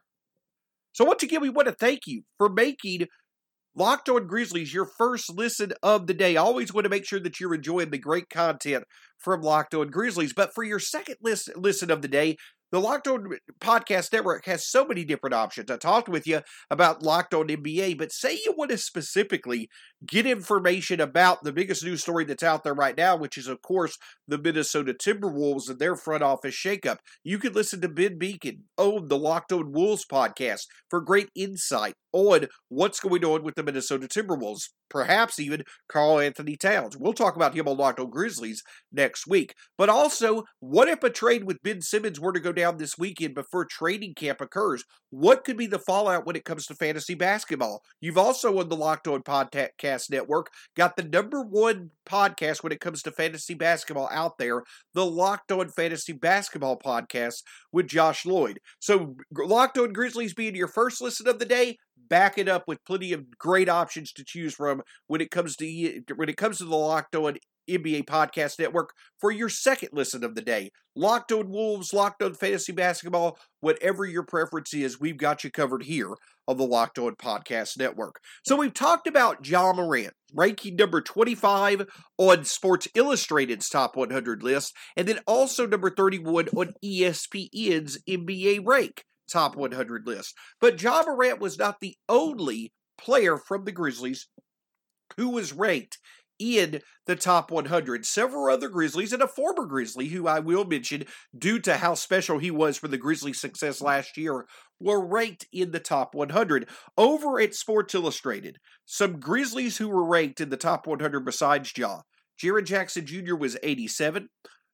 So 0.91 1.05
once 1.05 1.21
again, 1.21 1.41
we 1.41 1.49
want 1.49 1.67
to 1.67 1.73
thank 1.73 2.07
you 2.07 2.23
for 2.37 2.49
making 2.49 3.07
Locked 3.79 4.09
on 4.09 4.27
Grizzlies 4.27 4.73
your 4.73 4.85
first 4.85 5.33
listen 5.33 5.71
of 5.81 6.05
the 6.05 6.13
day. 6.13 6.35
Always 6.35 6.73
want 6.73 6.83
to 6.83 6.89
make 6.89 7.05
sure 7.05 7.21
that 7.21 7.39
you're 7.39 7.55
enjoying 7.55 7.91
the 7.91 7.97
great 7.97 8.29
content 8.29 8.83
from 9.17 9.41
Locked 9.41 9.73
on 9.73 9.87
Grizzlies. 9.89 10.33
But 10.33 10.53
for 10.53 10.65
your 10.65 10.79
second 10.79 11.15
listen 11.21 11.89
of 11.89 12.01
the 12.01 12.09
day, 12.09 12.35
the 12.71 12.79
Locked 12.79 13.07
On 13.07 13.31
Podcast 13.59 14.13
Network 14.13 14.45
has 14.45 14.67
so 14.67 14.85
many 14.85 15.03
different 15.03 15.33
options. 15.33 15.71
I 15.71 15.77
talked 15.77 16.07
with 16.07 16.27
you 16.27 16.41
about 16.69 17.01
Locked 17.01 17.33
On 17.33 17.47
NBA, 17.47 17.97
but 17.97 18.11
say 18.11 18.33
you 18.33 18.53
want 18.55 18.69
to 18.69 18.77
specifically 18.77 19.69
get 20.05 20.27
information 20.27 20.99
about 21.01 21.43
the 21.43 21.51
biggest 21.51 21.83
news 21.83 22.01
story 22.01 22.25
that's 22.25 22.43
out 22.43 22.63
there 22.63 22.75
right 22.75 22.95
now, 22.95 23.15
which 23.15 23.39
is, 23.39 23.47
of 23.47 23.63
course, 23.63 23.97
the 24.27 24.37
Minnesota 24.37 24.93
Timberwolves 24.93 25.67
and 25.67 25.79
their 25.79 25.95
front 25.95 26.21
office 26.21 26.53
shakeup. 26.53 26.97
You 27.23 27.39
can 27.39 27.53
listen 27.53 27.81
to 27.81 27.89
Ben 27.89 28.19
Beecken 28.19 28.59
own 28.77 29.07
the 29.07 29.17
Locked 29.17 29.51
On 29.51 29.71
Wolves 29.71 30.05
podcast 30.05 30.65
for 30.89 31.01
great 31.01 31.29
insight 31.35 31.95
on 32.11 32.47
what's 32.69 32.99
going 32.99 33.23
on 33.23 33.43
with 33.43 33.55
the 33.55 33.63
Minnesota 33.63 34.07
Timberwolves, 34.07 34.69
perhaps 34.89 35.39
even 35.39 35.63
Karl-Anthony 35.87 36.55
Towns. 36.55 36.97
We'll 36.97 37.13
talk 37.13 37.35
about 37.35 37.55
him 37.55 37.67
on 37.67 37.77
Locked 37.77 37.99
On 37.99 38.09
Grizzlies 38.09 38.63
next 38.91 39.27
week. 39.27 39.53
But 39.77 39.89
also, 39.89 40.43
what 40.59 40.87
if 40.87 41.03
a 41.03 41.09
trade 41.09 41.43
with 41.43 41.61
Ben 41.63 41.81
Simmons 41.81 42.19
were 42.19 42.33
to 42.33 42.39
go 42.39 42.51
down 42.51 42.77
this 42.77 42.97
weekend 42.97 43.35
before 43.35 43.65
training 43.65 44.15
camp 44.15 44.41
occurs? 44.41 44.83
What 45.11 45.43
could 45.43 45.57
be 45.57 45.67
the 45.67 45.79
fallout 45.79 46.25
when 46.25 46.35
it 46.35 46.45
comes 46.45 46.65
to 46.67 46.75
fantasy 46.75 47.15
basketball? 47.15 47.81
You've 47.99 48.17
also 48.17 48.59
on 48.59 48.69
the 48.69 48.75
Locked 48.75 49.07
On 49.07 49.21
Podcast 49.21 50.11
Network 50.11 50.49
got 50.75 50.95
the 50.95 51.03
number 51.03 51.41
one 51.43 51.91
podcast 52.07 52.63
when 52.63 52.71
it 52.71 52.79
comes 52.79 53.01
to 53.03 53.11
fantasy 53.11 53.53
basketball 53.53 54.09
out 54.11 54.37
there, 54.37 54.63
the 54.93 55.05
Locked 55.05 55.51
On 55.51 55.69
Fantasy 55.69 56.13
Basketball 56.13 56.77
Podcast 56.77 57.43
with 57.71 57.87
Josh 57.87 58.25
Lloyd. 58.25 58.59
So, 58.79 59.15
Locked 59.35 59.77
On 59.77 59.93
Grizzlies 59.93 60.33
being 60.33 60.55
your 60.55 60.67
first 60.67 61.01
listen 61.01 61.27
of 61.27 61.39
the 61.39 61.45
day, 61.45 61.77
back 62.07 62.37
it 62.37 62.47
up 62.47 62.63
with 62.67 62.83
plenty 62.85 63.13
of 63.13 63.37
great 63.37 63.69
options 63.69 64.11
to 64.13 64.23
choose 64.25 64.53
from 64.53 64.81
when 65.07 65.21
it 65.21 65.31
comes 65.31 65.55
to 65.57 66.01
when 66.15 66.29
it 66.29 66.37
comes 66.37 66.57
to 66.57 66.65
the 66.65 66.75
Locked 66.75 67.15
On 67.15 67.37
NBA 67.69 68.05
Podcast 68.05 68.59
Network 68.59 68.93
for 69.19 69.31
your 69.31 69.49
second 69.49 69.89
listen 69.93 70.23
of 70.23 70.35
the 70.35 70.41
day. 70.41 70.71
Locked 70.95 71.31
on 71.31 71.49
Wolves, 71.49 71.93
Locked 71.93 72.21
on 72.23 72.33
Fantasy 72.33 72.71
Basketball, 72.71 73.37
whatever 73.61 74.05
your 74.05 74.23
preference 74.23 74.73
is, 74.73 74.99
we've 74.99 75.17
got 75.17 75.43
you 75.43 75.51
covered 75.51 75.83
here 75.83 76.15
on 76.47 76.57
the 76.57 76.65
Locked 76.65 76.97
On 76.97 77.15
Podcast 77.15 77.77
Network. 77.77 78.19
So 78.43 78.55
we've 78.55 78.73
talked 78.73 79.07
about 79.07 79.47
Ja 79.47 79.71
Morant, 79.71 80.13
ranking 80.33 80.75
number 80.75 80.99
25 80.99 81.85
on 82.17 82.43
Sports 82.43 82.87
Illustrated's 82.95 83.69
Top 83.69 83.95
100 83.95 84.43
list, 84.43 84.73
and 84.97 85.07
then 85.07 85.19
also 85.27 85.67
number 85.67 85.91
31 85.91 86.49
on 86.49 86.73
ESPN's 86.83 87.99
NBA 88.09 88.61
Rank 88.65 89.03
Top 89.31 89.55
100 89.55 90.07
list. 90.07 90.35
But 90.59 90.81
Ja 90.81 91.03
Morant 91.05 91.39
was 91.39 91.57
not 91.57 91.79
the 91.79 91.95
only 92.07 92.73
player 92.97 93.37
from 93.37 93.65
the 93.65 93.71
Grizzlies 93.71 94.27
who 95.17 95.29
was 95.29 95.53
ranked 95.53 95.97
in 96.39 96.81
the 97.05 97.15
top 97.15 97.51
100. 97.51 98.05
Several 98.05 98.53
other 98.53 98.69
Grizzlies 98.69 99.13
and 99.13 99.21
a 99.21 99.27
former 99.27 99.65
Grizzly, 99.65 100.07
who 100.07 100.27
I 100.27 100.39
will 100.39 100.65
mention 100.65 101.05
due 101.37 101.59
to 101.59 101.77
how 101.77 101.93
special 101.93 102.39
he 102.39 102.49
was 102.49 102.77
for 102.77 102.87
the 102.87 102.97
Grizzlies' 102.97 103.41
success 103.41 103.81
last 103.81 104.17
year, 104.17 104.45
were 104.79 105.05
ranked 105.05 105.45
in 105.51 105.71
the 105.71 105.79
top 105.79 106.15
100. 106.15 106.69
Over 106.97 107.39
at 107.39 107.53
Sports 107.53 107.93
Illustrated, 107.93 108.57
some 108.85 109.19
Grizzlies 109.19 109.77
who 109.77 109.89
were 109.89 110.05
ranked 110.05 110.39
in 110.39 110.49
the 110.49 110.57
top 110.57 110.87
100 110.87 111.25
besides 111.25 111.73
Ja. 111.77 112.01
Jaren 112.41 112.63
Jackson 112.63 113.05
Jr. 113.05 113.35
was 113.35 113.57
87. 113.61 114.29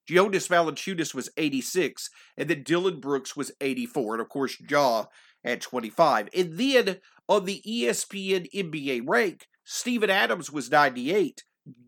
Jonas 0.08 0.48
Valanciunas 0.48 1.14
was 1.14 1.30
86, 1.38 2.10
and 2.38 2.50
then 2.50 2.64
Dillon 2.64 3.00
Brooks 3.00 3.36
was 3.36 3.52
84, 3.62 4.16
and 4.16 4.22
of 4.22 4.30
course 4.30 4.58
Ja 4.70 5.06
at 5.44 5.62
25. 5.62 6.30
And 6.36 6.58
then 6.58 6.98
on 7.28 7.46
the 7.46 7.62
ESPN 7.68 8.48
NBA 8.54 9.04
rank, 9.06 9.48
Steven 9.64 10.10
Adams 10.10 10.52
was 10.52 10.70
98, 10.70 11.44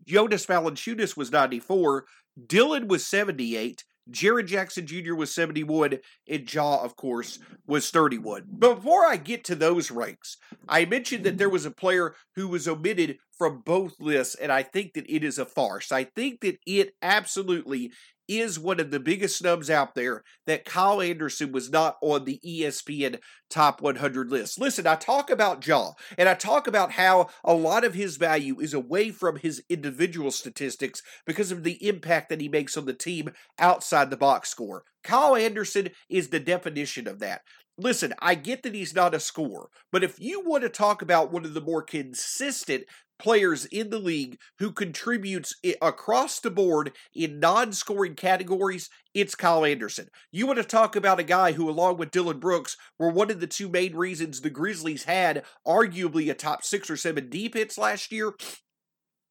Jonas 0.06 0.46
Valanciunas 0.46 1.16
was 1.16 1.30
94. 1.30 2.04
Dillon 2.46 2.88
was 2.88 3.06
78. 3.06 3.84
Jaren 4.10 4.46
Jackson 4.46 4.86
Jr. 4.86 5.14
was 5.14 5.34
71, 5.34 5.98
and 6.26 6.54
Ja, 6.54 6.82
of 6.82 6.96
course, 6.96 7.38
was 7.66 7.90
31. 7.90 8.44
But 8.48 8.76
before 8.76 9.04
I 9.04 9.16
get 9.16 9.44
to 9.44 9.54
those 9.54 9.90
ranks, 9.90 10.38
I 10.66 10.86
mentioned 10.86 11.24
that 11.24 11.36
there 11.36 11.50
was 11.50 11.66
a 11.66 11.70
player 11.70 12.14
who 12.34 12.48
was 12.48 12.66
omitted 12.66 13.18
from 13.38 13.62
both 13.64 13.94
lists, 14.00 14.34
and 14.34 14.50
I 14.50 14.62
think 14.62 14.94
that 14.94 15.08
it 15.08 15.24
is 15.24 15.38
a 15.38 15.46
farce. 15.46 15.92
I 15.92 16.04
think 16.04 16.40
that 16.40 16.58
it 16.66 16.94
absolutely 17.00 17.92
is 18.28 18.58
one 18.58 18.78
of 18.78 18.90
the 18.90 19.00
biggest 19.00 19.38
snubs 19.38 19.70
out 19.70 19.94
there 19.94 20.22
that 20.46 20.66
Kyle 20.66 21.00
Anderson 21.00 21.50
was 21.50 21.70
not 21.70 21.96
on 22.02 22.24
the 22.24 22.38
ESPN 22.46 23.18
top 23.48 23.80
100 23.80 24.30
list. 24.30 24.60
Listen, 24.60 24.86
I 24.86 24.96
talk 24.96 25.30
about 25.30 25.66
Ja 25.66 25.92
and 26.18 26.28
I 26.28 26.34
talk 26.34 26.66
about 26.66 26.92
how 26.92 27.28
a 27.42 27.54
lot 27.54 27.84
of 27.84 27.94
his 27.94 28.18
value 28.18 28.60
is 28.60 28.74
away 28.74 29.10
from 29.10 29.36
his 29.36 29.62
individual 29.70 30.30
statistics 30.30 31.02
because 31.26 31.50
of 31.50 31.64
the 31.64 31.84
impact 31.86 32.28
that 32.28 32.42
he 32.42 32.48
makes 32.48 32.76
on 32.76 32.84
the 32.84 32.92
team 32.92 33.30
outside 33.58 34.10
the 34.10 34.16
box 34.16 34.50
score. 34.50 34.84
Kyle 35.02 35.34
Anderson 35.34 35.88
is 36.10 36.28
the 36.28 36.40
definition 36.40 37.08
of 37.08 37.20
that. 37.20 37.40
Listen, 37.80 38.12
I 38.18 38.34
get 38.34 38.64
that 38.64 38.74
he's 38.74 38.94
not 38.94 39.14
a 39.14 39.20
scorer, 39.20 39.68
but 39.92 40.02
if 40.02 40.18
you 40.18 40.42
want 40.44 40.64
to 40.64 40.68
talk 40.68 41.00
about 41.00 41.32
one 41.32 41.44
of 41.44 41.54
the 41.54 41.60
more 41.60 41.80
consistent 41.80 42.82
players 43.18 43.64
in 43.66 43.90
the 43.90 43.98
league 43.98 44.38
who 44.58 44.72
contributes 44.72 45.54
across 45.82 46.40
the 46.40 46.50
board 46.50 46.92
in 47.14 47.40
non-scoring 47.40 48.14
categories, 48.14 48.90
it's 49.14 49.34
Kyle 49.34 49.64
Anderson. 49.64 50.08
You 50.30 50.46
want 50.46 50.58
to 50.58 50.64
talk 50.64 50.96
about 50.96 51.18
a 51.18 51.24
guy 51.24 51.52
who, 51.52 51.68
along 51.68 51.96
with 51.98 52.10
Dillon 52.10 52.38
Brooks, 52.38 52.76
were 52.98 53.10
one 53.10 53.30
of 53.30 53.40
the 53.40 53.46
two 53.46 53.68
main 53.68 53.96
reasons 53.96 54.40
the 54.40 54.50
Grizzlies 54.50 55.04
had 55.04 55.42
arguably 55.66 56.30
a 56.30 56.34
top 56.34 56.62
six 56.62 56.88
or 56.88 56.96
seven 56.96 57.28
hits 57.32 57.78
last 57.78 58.12
year? 58.12 58.34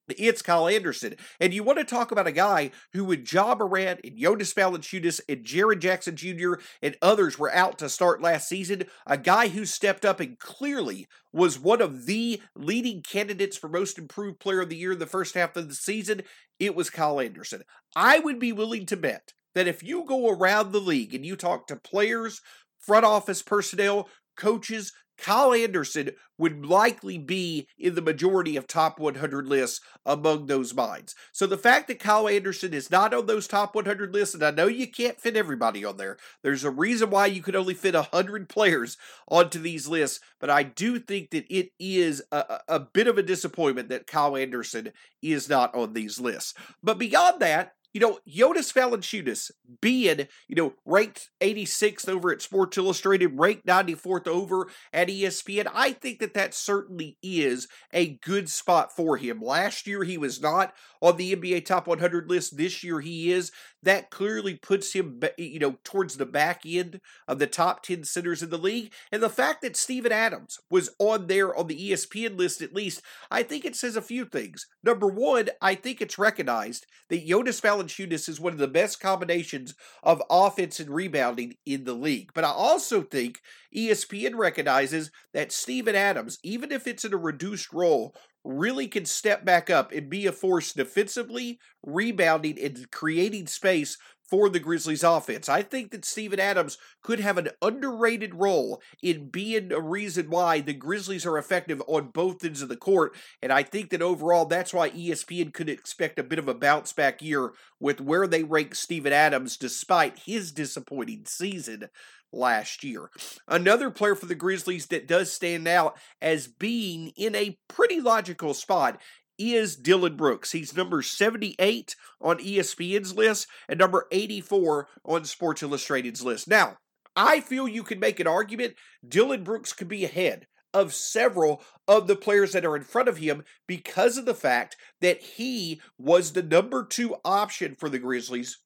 It's 0.09 0.41
Kyle 0.41 0.67
Anderson. 0.67 1.15
And 1.39 1.53
you 1.53 1.63
want 1.63 1.79
to 1.79 1.83
talk 1.83 2.11
about 2.11 2.27
a 2.27 2.31
guy 2.31 2.71
who, 2.93 3.03
with 3.03 3.31
Ja 3.31 3.55
Morant 3.55 3.99
and 4.03 4.17
Jonas 4.17 4.53
Valanciunas 4.53 5.19
and 5.27 5.43
Jaren 5.43 5.79
Jackson 5.79 6.15
Jr. 6.15 6.53
and 6.81 6.95
others 7.01 7.37
were 7.37 7.53
out 7.53 7.77
to 7.79 7.89
start 7.89 8.21
last 8.21 8.47
season, 8.47 8.83
a 9.05 9.17
guy 9.17 9.49
who 9.49 9.65
stepped 9.65 10.05
up 10.05 10.19
and 10.19 10.39
clearly 10.39 11.07
was 11.33 11.59
one 11.59 11.81
of 11.81 12.05
the 12.05 12.41
leading 12.55 13.01
candidates 13.01 13.57
for 13.57 13.67
most 13.67 13.97
improved 13.97 14.39
player 14.39 14.61
of 14.61 14.69
the 14.69 14.77
year 14.77 14.93
in 14.93 14.99
the 14.99 15.05
first 15.05 15.35
half 15.35 15.55
of 15.57 15.67
the 15.67 15.75
season, 15.75 16.21
it 16.59 16.75
was 16.75 16.89
Kyle 16.89 17.19
Anderson. 17.19 17.63
I 17.95 18.19
would 18.19 18.39
be 18.39 18.53
willing 18.53 18.85
to 18.87 18.97
bet 18.97 19.33
that 19.55 19.67
if 19.67 19.83
you 19.83 20.05
go 20.05 20.29
around 20.29 20.71
the 20.71 20.79
league 20.79 21.13
and 21.13 21.25
you 21.25 21.35
talk 21.35 21.67
to 21.67 21.75
players, 21.75 22.41
front 22.79 23.05
office 23.05 23.41
personnel, 23.41 24.07
coaches, 24.37 24.93
Kyle 25.17 25.53
Anderson 25.53 26.11
would 26.37 26.65
likely 26.65 27.17
be 27.17 27.67
in 27.77 27.95
the 27.95 28.01
majority 28.01 28.55
of 28.55 28.67
top 28.67 28.99
100 28.99 29.47
lists 29.47 29.81
among 30.05 30.45
those 30.45 30.73
minds. 30.75 31.15
So 31.31 31.47
the 31.47 31.57
fact 31.57 31.87
that 31.87 31.99
Kyle 31.99 32.27
Anderson 32.27 32.73
is 32.73 32.91
not 32.91 33.13
on 33.13 33.25
those 33.25 33.47
top 33.47 33.73
100 33.73 34.13
lists, 34.13 34.35
and 34.35 34.43
I 34.43 34.51
know 34.51 34.67
you 34.67 34.87
can't 34.87 35.19
fit 35.19 35.35
everybody 35.35 35.83
on 35.83 35.97
there, 35.97 36.17
there's 36.43 36.63
a 36.63 36.69
reason 36.69 37.09
why 37.09 37.25
you 37.25 37.41
could 37.41 37.55
only 37.55 37.73
fit 37.73 37.95
100 37.95 38.47
players 38.47 38.97
onto 39.27 39.59
these 39.59 39.87
lists, 39.87 40.19
but 40.39 40.49
I 40.49 40.63
do 40.63 40.99
think 40.99 41.31
that 41.31 41.45
it 41.49 41.71
is 41.79 42.21
a, 42.31 42.59
a 42.67 42.79
bit 42.79 43.07
of 43.07 43.17
a 43.17 43.23
disappointment 43.23 43.89
that 43.89 44.07
Kyle 44.07 44.37
Anderson 44.37 44.91
is 45.23 45.49
not 45.49 45.73
on 45.73 45.93
these 45.93 46.19
lists. 46.19 46.53
But 46.83 46.99
beyond 46.99 47.39
that, 47.39 47.73
you 47.97 48.01
know, 48.01 48.19
Jonas 48.27 48.71
Valanciunas 48.71 49.49
being, 49.81 50.27
you 50.47 50.55
know, 50.55 50.75
ranked 50.85 51.31
86th 51.41 52.07
over 52.07 52.31
at 52.31 52.43
Sports 52.43 52.77
Illustrated, 52.77 53.39
ranked 53.39 53.65
94th 53.65 54.27
over 54.27 54.67
at 54.93 55.07
ESPN, 55.07 55.67
I 55.73 55.93
think 55.93 56.19
that 56.19 56.35
that 56.35 56.53
certainly 56.53 57.17
is 57.23 57.67
a 57.91 58.19
good 58.21 58.49
spot 58.49 58.95
for 58.95 59.17
him. 59.17 59.41
Last 59.41 59.87
year 59.87 60.03
he 60.03 60.15
was 60.15 60.39
not 60.39 60.75
on 61.01 61.17
the 61.17 61.35
NBA 61.35 61.65
Top 61.65 61.87
100 61.87 62.29
list. 62.29 62.55
This 62.55 62.83
year 62.83 62.99
he 62.99 63.31
is. 63.31 63.51
That 63.81 64.11
clearly 64.11 64.55
puts 64.55 64.93
him, 64.93 65.19
you 65.37 65.59
know, 65.59 65.77
towards 65.83 66.17
the 66.17 66.25
back 66.25 66.61
end 66.65 66.99
of 67.27 67.39
the 67.39 67.47
top 67.47 67.83
10 67.83 68.03
centers 68.03 68.43
in 68.43 68.49
the 68.49 68.57
league. 68.57 68.91
And 69.11 69.23
the 69.23 69.29
fact 69.29 69.61
that 69.61 69.75
Steven 69.75 70.11
Adams 70.11 70.59
was 70.69 70.89
on 70.99 71.27
there 71.27 71.55
on 71.55 71.67
the 71.67 71.91
ESPN 71.91 72.37
list 72.37 72.61
at 72.61 72.75
least, 72.75 73.01
I 73.31 73.43
think 73.43 73.65
it 73.65 73.75
says 73.75 73.95
a 73.95 74.01
few 74.01 74.25
things. 74.25 74.67
Number 74.83 75.07
one, 75.07 75.49
I 75.61 75.73
think 75.75 76.01
it's 76.01 76.19
recognized 76.19 76.85
that 77.09 77.25
Jonas 77.25 77.59
Valanciunas 77.87 78.29
is 78.29 78.39
one 78.39 78.53
of 78.53 78.59
the 78.59 78.67
best 78.67 78.99
combinations 78.99 79.73
of 80.03 80.21
offense 80.29 80.79
and 80.79 80.89
rebounding 80.89 81.55
in 81.65 81.83
the 81.83 81.93
league. 81.93 82.31
But 82.33 82.43
I 82.43 82.49
also 82.49 83.01
think 83.01 83.41
ESPN 83.75 84.35
recognizes 84.35 85.11
that 85.33 85.51
Steven 85.51 85.95
Adams, 85.95 86.37
even 86.43 86.71
if 86.71 86.87
it's 86.87 87.05
in 87.05 87.13
a 87.13 87.17
reduced 87.17 87.71
role, 87.73 88.15
really 88.43 88.87
can 88.87 89.05
step 89.05 89.43
back 89.43 89.69
up 89.69 89.91
and 89.91 90.09
be 90.09 90.25
a 90.25 90.31
force 90.31 90.73
defensively, 90.73 91.59
rebounding, 91.83 92.59
and 92.61 92.89
creating 92.91 93.47
space 93.47 93.97
for 94.29 94.49
the 94.49 94.59
Grizzlies 94.59 95.03
offense. 95.03 95.47
I 95.47 95.61
think 95.61 95.91
that 95.91 96.05
Steven 96.05 96.39
Adams 96.39 96.77
could 97.01 97.19
have 97.19 97.37
an 97.37 97.49
underrated 97.61 98.35
role 98.35 98.81
in 99.01 99.29
being 99.29 99.71
a 99.71 99.79
reason 99.79 100.29
why 100.29 100.59
the 100.59 100.73
Grizzlies 100.73 101.25
are 101.25 101.37
effective 101.37 101.81
on 101.87 102.09
both 102.09 102.43
ends 102.43 102.61
of 102.61 102.69
the 102.69 102.75
court. 102.75 103.15
And 103.41 103.51
I 103.51 103.63
think 103.63 103.89
that 103.91 104.01
overall, 104.01 104.45
that's 104.45 104.73
why 104.73 104.89
ESPN 104.89 105.53
could 105.53 105.69
expect 105.69 106.19
a 106.19 106.23
bit 106.23 106.39
of 106.39 106.47
a 106.47 106.53
bounce 106.53 106.93
back 106.93 107.21
year 107.21 107.51
with 107.79 108.01
where 108.01 108.27
they 108.27 108.43
rank 108.43 108.75
Steven 108.75 109.13
Adams 109.13 109.57
despite 109.57 110.19
his 110.19 110.51
disappointing 110.51 111.23
season 111.25 111.89
last 112.33 112.83
year. 112.83 113.09
Another 113.47 113.89
player 113.89 114.15
for 114.15 114.25
the 114.25 114.35
Grizzlies 114.35 114.87
that 114.87 115.07
does 115.07 115.31
stand 115.31 115.67
out 115.67 115.97
as 116.21 116.47
being 116.47 117.13
in 117.15 117.35
a 117.35 117.57
pretty 117.67 118.01
logical 118.01 118.53
spot 118.53 118.99
is 119.37 119.75
Dillon 119.75 120.15
Brooks. 120.15 120.51
He's 120.51 120.75
number 120.75 121.01
78 121.01 121.95
on 122.21 122.37
ESPN's 122.37 123.15
list 123.15 123.47
and 123.67 123.79
number 123.79 124.07
84 124.11 124.87
on 125.05 125.25
Sports 125.25 125.63
Illustrated's 125.63 126.23
list. 126.23 126.47
Now, 126.47 126.77
I 127.15 127.39
feel 127.39 127.67
you 127.67 127.83
can 127.83 127.99
make 127.99 128.19
an 128.19 128.27
argument 128.27 128.75
Dillon 129.07 129.43
Brooks 129.43 129.73
could 129.73 129.87
be 129.87 130.05
ahead 130.05 130.47
of 130.73 130.93
several 130.93 131.63
of 131.87 132.07
the 132.07 132.15
players 132.15 132.51
that 132.51 132.65
are 132.65 132.75
in 132.75 132.83
front 132.83 133.09
of 133.09 133.17
him 133.17 133.43
because 133.65 134.17
of 134.17 134.25
the 134.25 134.35
fact 134.35 134.75
that 135.01 135.21
he 135.21 135.81
was 135.97 136.33
the 136.33 136.43
number 136.43 136.85
two 136.85 137.15
option 137.25 137.75
for 137.75 137.89
the 137.89 137.99
Grizzlies. 137.99 138.59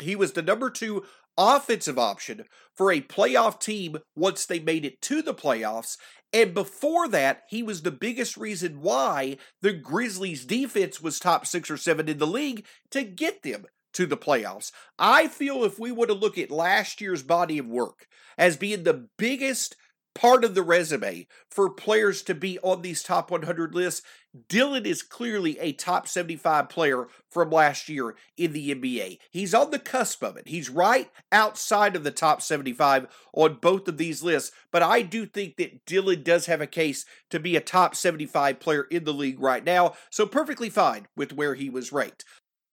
He 0.00 0.16
was 0.16 0.32
the 0.32 0.42
number 0.42 0.70
two 0.70 1.04
offensive 1.40 1.98
option 1.98 2.44
for 2.76 2.92
a 2.92 3.00
playoff 3.00 3.58
team 3.58 3.96
once 4.14 4.44
they 4.44 4.60
made 4.60 4.84
it 4.84 5.00
to 5.00 5.22
the 5.22 5.34
playoffs. 5.34 5.96
And 6.32 6.54
before 6.54 7.08
that, 7.08 7.42
he 7.48 7.62
was 7.62 7.82
the 7.82 7.90
biggest 7.90 8.36
reason 8.36 8.82
why 8.82 9.38
the 9.62 9.72
Grizzlies' 9.72 10.44
defense 10.44 11.00
was 11.00 11.18
top 11.18 11.46
six 11.46 11.70
or 11.70 11.76
seven 11.76 12.08
in 12.08 12.18
the 12.18 12.26
league 12.26 12.66
to 12.90 13.02
get 13.02 13.42
them 13.42 13.64
to 13.94 14.06
the 14.06 14.16
playoffs. 14.16 14.70
I 14.98 15.26
feel 15.28 15.64
if 15.64 15.78
we 15.78 15.90
were 15.90 16.06
to 16.06 16.12
look 16.12 16.38
at 16.38 16.50
last 16.50 17.00
year's 17.00 17.22
body 17.22 17.58
of 17.58 17.66
work 17.66 18.06
as 18.38 18.56
being 18.56 18.84
the 18.84 19.08
biggest 19.18 19.74
part 20.14 20.44
of 20.44 20.54
the 20.54 20.62
resume 20.62 21.26
for 21.48 21.70
players 21.70 22.22
to 22.22 22.34
be 22.34 22.58
on 22.60 22.82
these 22.82 23.02
top 23.02 23.30
100 23.30 23.74
lists. 23.74 24.02
Dillon 24.48 24.86
is 24.86 25.02
clearly 25.02 25.58
a 25.58 25.72
top 25.72 26.06
75 26.06 26.68
player 26.68 27.08
from 27.28 27.50
last 27.50 27.88
year 27.88 28.14
in 28.36 28.52
the 28.52 28.72
NBA. 28.74 29.18
He's 29.30 29.54
on 29.54 29.70
the 29.70 29.78
cusp 29.78 30.22
of 30.22 30.36
it. 30.36 30.46
He's 30.46 30.70
right 30.70 31.10
outside 31.32 31.96
of 31.96 32.04
the 32.04 32.12
top 32.12 32.40
75 32.40 33.08
on 33.32 33.58
both 33.60 33.88
of 33.88 33.98
these 33.98 34.22
lists, 34.22 34.52
but 34.70 34.82
I 34.82 35.02
do 35.02 35.26
think 35.26 35.56
that 35.56 35.84
Dillon 35.84 36.22
does 36.22 36.46
have 36.46 36.60
a 36.60 36.66
case 36.66 37.04
to 37.30 37.40
be 37.40 37.56
a 37.56 37.60
top 37.60 37.96
75 37.96 38.60
player 38.60 38.84
in 38.84 39.04
the 39.04 39.12
league 39.12 39.40
right 39.40 39.64
now, 39.64 39.94
so 40.10 40.26
perfectly 40.26 40.70
fine 40.70 41.08
with 41.16 41.32
where 41.32 41.54
he 41.54 41.68
was 41.68 41.92
ranked. 41.92 42.24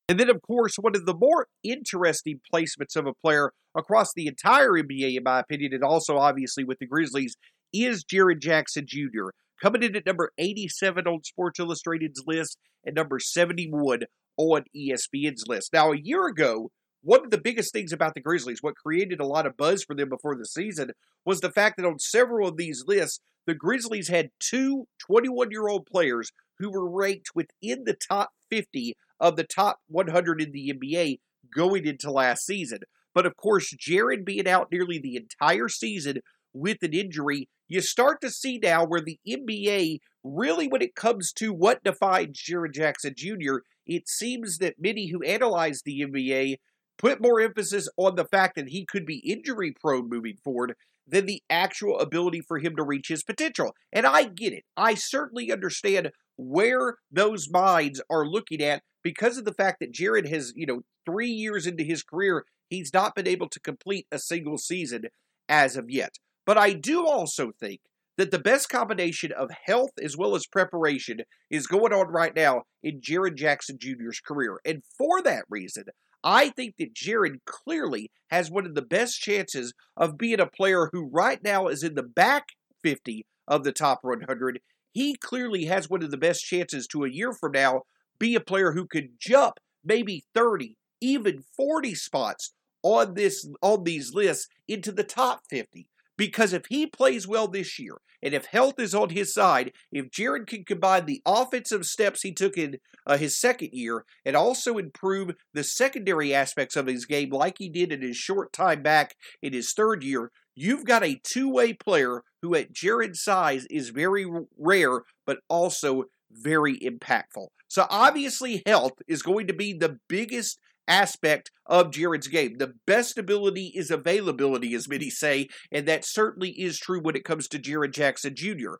And 0.09 0.19
then, 0.19 0.29
of 0.29 0.41
course, 0.41 0.75
one 0.79 0.95
of 0.95 1.05
the 1.05 1.13
more 1.13 1.47
interesting 1.63 2.39
placements 2.53 2.95
of 2.95 3.07
a 3.07 3.13
player 3.13 3.51
across 3.75 4.13
the 4.13 4.27
entire 4.27 4.71
NBA, 4.71 5.17
in 5.17 5.23
my 5.23 5.39
opinion, 5.39 5.73
and 5.73 5.83
also 5.83 6.17
obviously 6.17 6.63
with 6.63 6.79
the 6.79 6.87
Grizzlies, 6.87 7.35
is 7.73 8.05
Jaren 8.05 8.41
Jackson 8.41 8.85
Jr. 8.87 9.29
Coming 9.61 9.83
in 9.83 9.95
at 9.95 10.05
number 10.05 10.31
87 10.37 11.07
on 11.07 11.23
Sports 11.23 11.59
Illustrated's 11.59 12.23
list 12.25 12.57
and 12.85 12.95
number 12.95 13.19
71 13.19 14.03
on 14.37 14.63
ESPN's 14.75 15.45
list. 15.47 15.73
Now, 15.73 15.91
a 15.91 15.97
year 15.97 16.27
ago, 16.27 16.69
one 17.01 17.25
of 17.25 17.31
the 17.31 17.37
biggest 17.37 17.73
things 17.73 17.91
about 17.91 18.13
the 18.13 18.21
Grizzlies, 18.21 18.59
what 18.61 18.75
created 18.75 19.19
a 19.19 19.25
lot 19.25 19.45
of 19.45 19.57
buzz 19.57 19.83
for 19.83 19.95
them 19.95 20.09
before 20.09 20.35
the 20.35 20.45
season, 20.45 20.91
was 21.25 21.41
the 21.41 21.51
fact 21.51 21.77
that 21.77 21.85
on 21.85 21.99
several 21.99 22.47
of 22.47 22.55
these 22.55 22.85
lists, 22.87 23.19
the 23.45 23.55
Grizzlies 23.55 24.07
had 24.07 24.29
two 24.39 24.87
21 24.99 25.51
year 25.51 25.67
old 25.67 25.85
players 25.85 26.31
who 26.59 26.71
were 26.71 26.89
ranked 26.89 27.31
within 27.35 27.83
the 27.83 27.95
top 27.95 28.29
50 28.49 28.95
of 29.19 29.35
the 29.35 29.43
top 29.43 29.79
100 29.87 30.41
in 30.41 30.51
the 30.51 30.73
NBA 30.73 31.19
going 31.53 31.85
into 31.85 32.11
last 32.11 32.45
season. 32.45 32.79
But 33.13 33.25
of 33.25 33.35
course, 33.35 33.73
Jaren 33.73 34.23
being 34.23 34.47
out 34.47 34.71
nearly 34.71 34.99
the 34.99 35.15
entire 35.15 35.69
season 35.69 36.19
with 36.53 36.83
an 36.83 36.93
injury, 36.93 37.49
you 37.67 37.81
start 37.81 38.21
to 38.21 38.29
see 38.29 38.59
now 38.61 38.85
where 38.85 39.01
the 39.01 39.19
NBA 39.27 39.99
really, 40.23 40.67
when 40.67 40.81
it 40.81 40.95
comes 40.95 41.31
to 41.33 41.53
what 41.53 41.83
defines 41.83 42.41
Jaren 42.41 42.73
Jackson 42.73 43.13
Jr., 43.15 43.57
it 43.85 44.07
seems 44.07 44.57
that 44.57 44.75
many 44.79 45.07
who 45.07 45.23
analyze 45.23 45.81
the 45.83 46.01
NBA 46.01 46.57
put 46.97 47.21
more 47.21 47.39
emphasis 47.39 47.87
on 47.97 48.15
the 48.15 48.25
fact 48.25 48.55
that 48.55 48.69
he 48.69 48.85
could 48.85 49.05
be 49.05 49.17
injury 49.19 49.71
prone 49.71 50.09
moving 50.09 50.35
forward 50.43 50.73
than 51.07 51.25
the 51.25 51.41
actual 51.49 51.99
ability 51.99 52.41
for 52.41 52.59
him 52.59 52.75
to 52.75 52.83
reach 52.83 53.07
his 53.07 53.23
potential. 53.23 53.73
And 53.93 54.05
I 54.05 54.25
get 54.25 54.53
it. 54.53 54.63
I 54.75 54.93
certainly 54.95 55.51
understand 55.51 56.11
where 56.37 56.95
those 57.11 57.49
minds 57.49 58.01
are 58.09 58.25
looking 58.25 58.61
at 58.61 58.83
because 59.03 59.37
of 59.37 59.45
the 59.45 59.53
fact 59.53 59.79
that 59.79 59.93
Jaren 59.93 60.27
has, 60.29 60.53
you 60.55 60.65
know, 60.65 60.81
three 61.05 61.29
years 61.29 61.65
into 61.65 61.83
his 61.83 62.03
career, 62.03 62.45
he's 62.69 62.93
not 62.93 63.15
been 63.15 63.27
able 63.27 63.49
to 63.49 63.59
complete 63.59 64.07
a 64.11 64.19
single 64.19 64.57
season 64.57 65.05
as 65.49 65.75
of 65.75 65.89
yet. 65.89 66.15
But 66.45 66.57
I 66.57 66.73
do 66.73 67.05
also 67.05 67.51
think 67.59 67.81
that 68.17 68.31
the 68.31 68.39
best 68.39 68.69
combination 68.69 69.31
of 69.31 69.49
health 69.65 69.91
as 70.01 70.17
well 70.17 70.35
as 70.35 70.47
preparation 70.47 71.19
is 71.49 71.67
going 71.67 71.93
on 71.93 72.07
right 72.07 72.35
now 72.35 72.63
in 72.81 72.99
Jaren 73.01 73.35
Jackson 73.35 73.77
Jr.'s 73.79 74.19
career. 74.19 74.59
And 74.65 74.81
for 74.97 75.21
that 75.21 75.45
reason, 75.49 75.85
I 76.23 76.49
think 76.49 76.75
that 76.79 76.95
Jaren 76.95 77.39
clearly 77.45 78.11
has 78.31 78.49
one 78.49 78.65
of 78.65 78.75
the 78.75 78.81
best 78.81 79.19
chances 79.19 79.73
of 79.95 80.17
being 80.17 80.39
a 80.39 80.47
player 80.47 80.89
who 80.91 81.09
right 81.11 81.41
now 81.43 81.67
is 81.67 81.83
in 81.83 81.93
the 81.95 82.03
back 82.03 82.47
50 82.83 83.25
of 83.47 83.63
the 83.63 83.71
top 83.71 83.99
100. 84.01 84.59
He 84.97 85.13
clearly 85.13 85.65
has 85.65 85.91
one 85.91 86.01
of 86.01 86.09
the 86.09 86.17
best 86.17 86.43
chances 86.43 86.87
to 86.87 87.05
a 87.05 87.09
year 87.09 87.31
from 87.31 87.51
now 87.51 87.83
be 88.17 88.33
a 88.33 88.39
player 88.39 88.71
who 88.71 88.87
could 88.87 89.19
jump 89.19 89.59
maybe 89.85 90.23
30, 90.33 90.75
even 90.99 91.43
40 91.55 91.93
spots 91.93 92.55
on 92.81 93.13
this 93.13 93.47
on 93.61 93.83
these 93.83 94.15
lists 94.15 94.47
into 94.67 94.91
the 94.91 95.03
top 95.03 95.41
50. 95.51 95.87
Because 96.17 96.51
if 96.51 96.65
he 96.69 96.87
plays 96.87 97.27
well 97.27 97.47
this 97.47 97.77
year, 97.77 97.97
and 98.23 98.33
if 98.33 98.45
health 98.45 98.79
is 98.79 98.95
on 98.95 99.11
his 99.11 99.31
side, 99.31 99.71
if 99.91 100.09
Jaren 100.09 100.47
can 100.47 100.63
combine 100.63 101.05
the 101.05 101.21
offensive 101.27 101.85
steps 101.85 102.23
he 102.23 102.33
took 102.33 102.57
in 102.57 102.77
uh, 103.05 103.17
his 103.17 103.39
second 103.39 103.69
year 103.73 104.03
and 104.25 104.35
also 104.35 104.79
improve 104.79 105.35
the 105.53 105.63
secondary 105.63 106.33
aspects 106.33 106.75
of 106.75 106.87
his 106.87 107.05
game 107.05 107.29
like 107.29 107.59
he 107.59 107.69
did 107.69 107.91
in 107.91 108.01
his 108.01 108.17
short 108.17 108.51
time 108.51 108.81
back 108.81 109.15
in 109.43 109.53
his 109.53 109.73
third 109.73 110.03
year, 110.03 110.31
you've 110.57 110.83
got 110.83 111.03
a 111.03 111.21
two 111.23 111.49
way 111.49 111.71
player 111.71 112.23
who, 112.41 112.55
at 112.55 112.73
Jaren's 112.73 113.23
size, 113.23 113.65
is 113.69 113.89
very 113.89 114.25
rare, 114.57 115.03
but 115.25 115.37
also 115.47 116.05
very 116.29 116.77
impactful. 116.79 117.47
So 117.69 117.85
obviously, 117.89 118.63
health 118.65 118.93
is 119.07 119.21
going 119.21 119.47
to 119.47 119.53
be 119.53 119.73
the 119.73 119.99
biggest 120.09 120.59
aspect 120.87 121.51
of 121.65 121.91
Jaren's 121.91 122.27
game. 122.27 122.57
The 122.57 122.73
best 122.85 123.17
ability 123.17 123.73
is 123.75 123.91
availability, 123.91 124.73
as 124.73 124.87
many 124.87 125.09
say, 125.09 125.49
and 125.71 125.85
that 125.87 126.05
certainly 126.05 126.51
is 126.51 126.79
true 126.79 127.01
when 127.01 127.15
it 127.15 127.25
comes 127.25 127.47
to 127.49 127.59
Jaren 127.59 127.91
Jackson 127.91 128.35
Jr. 128.35 128.75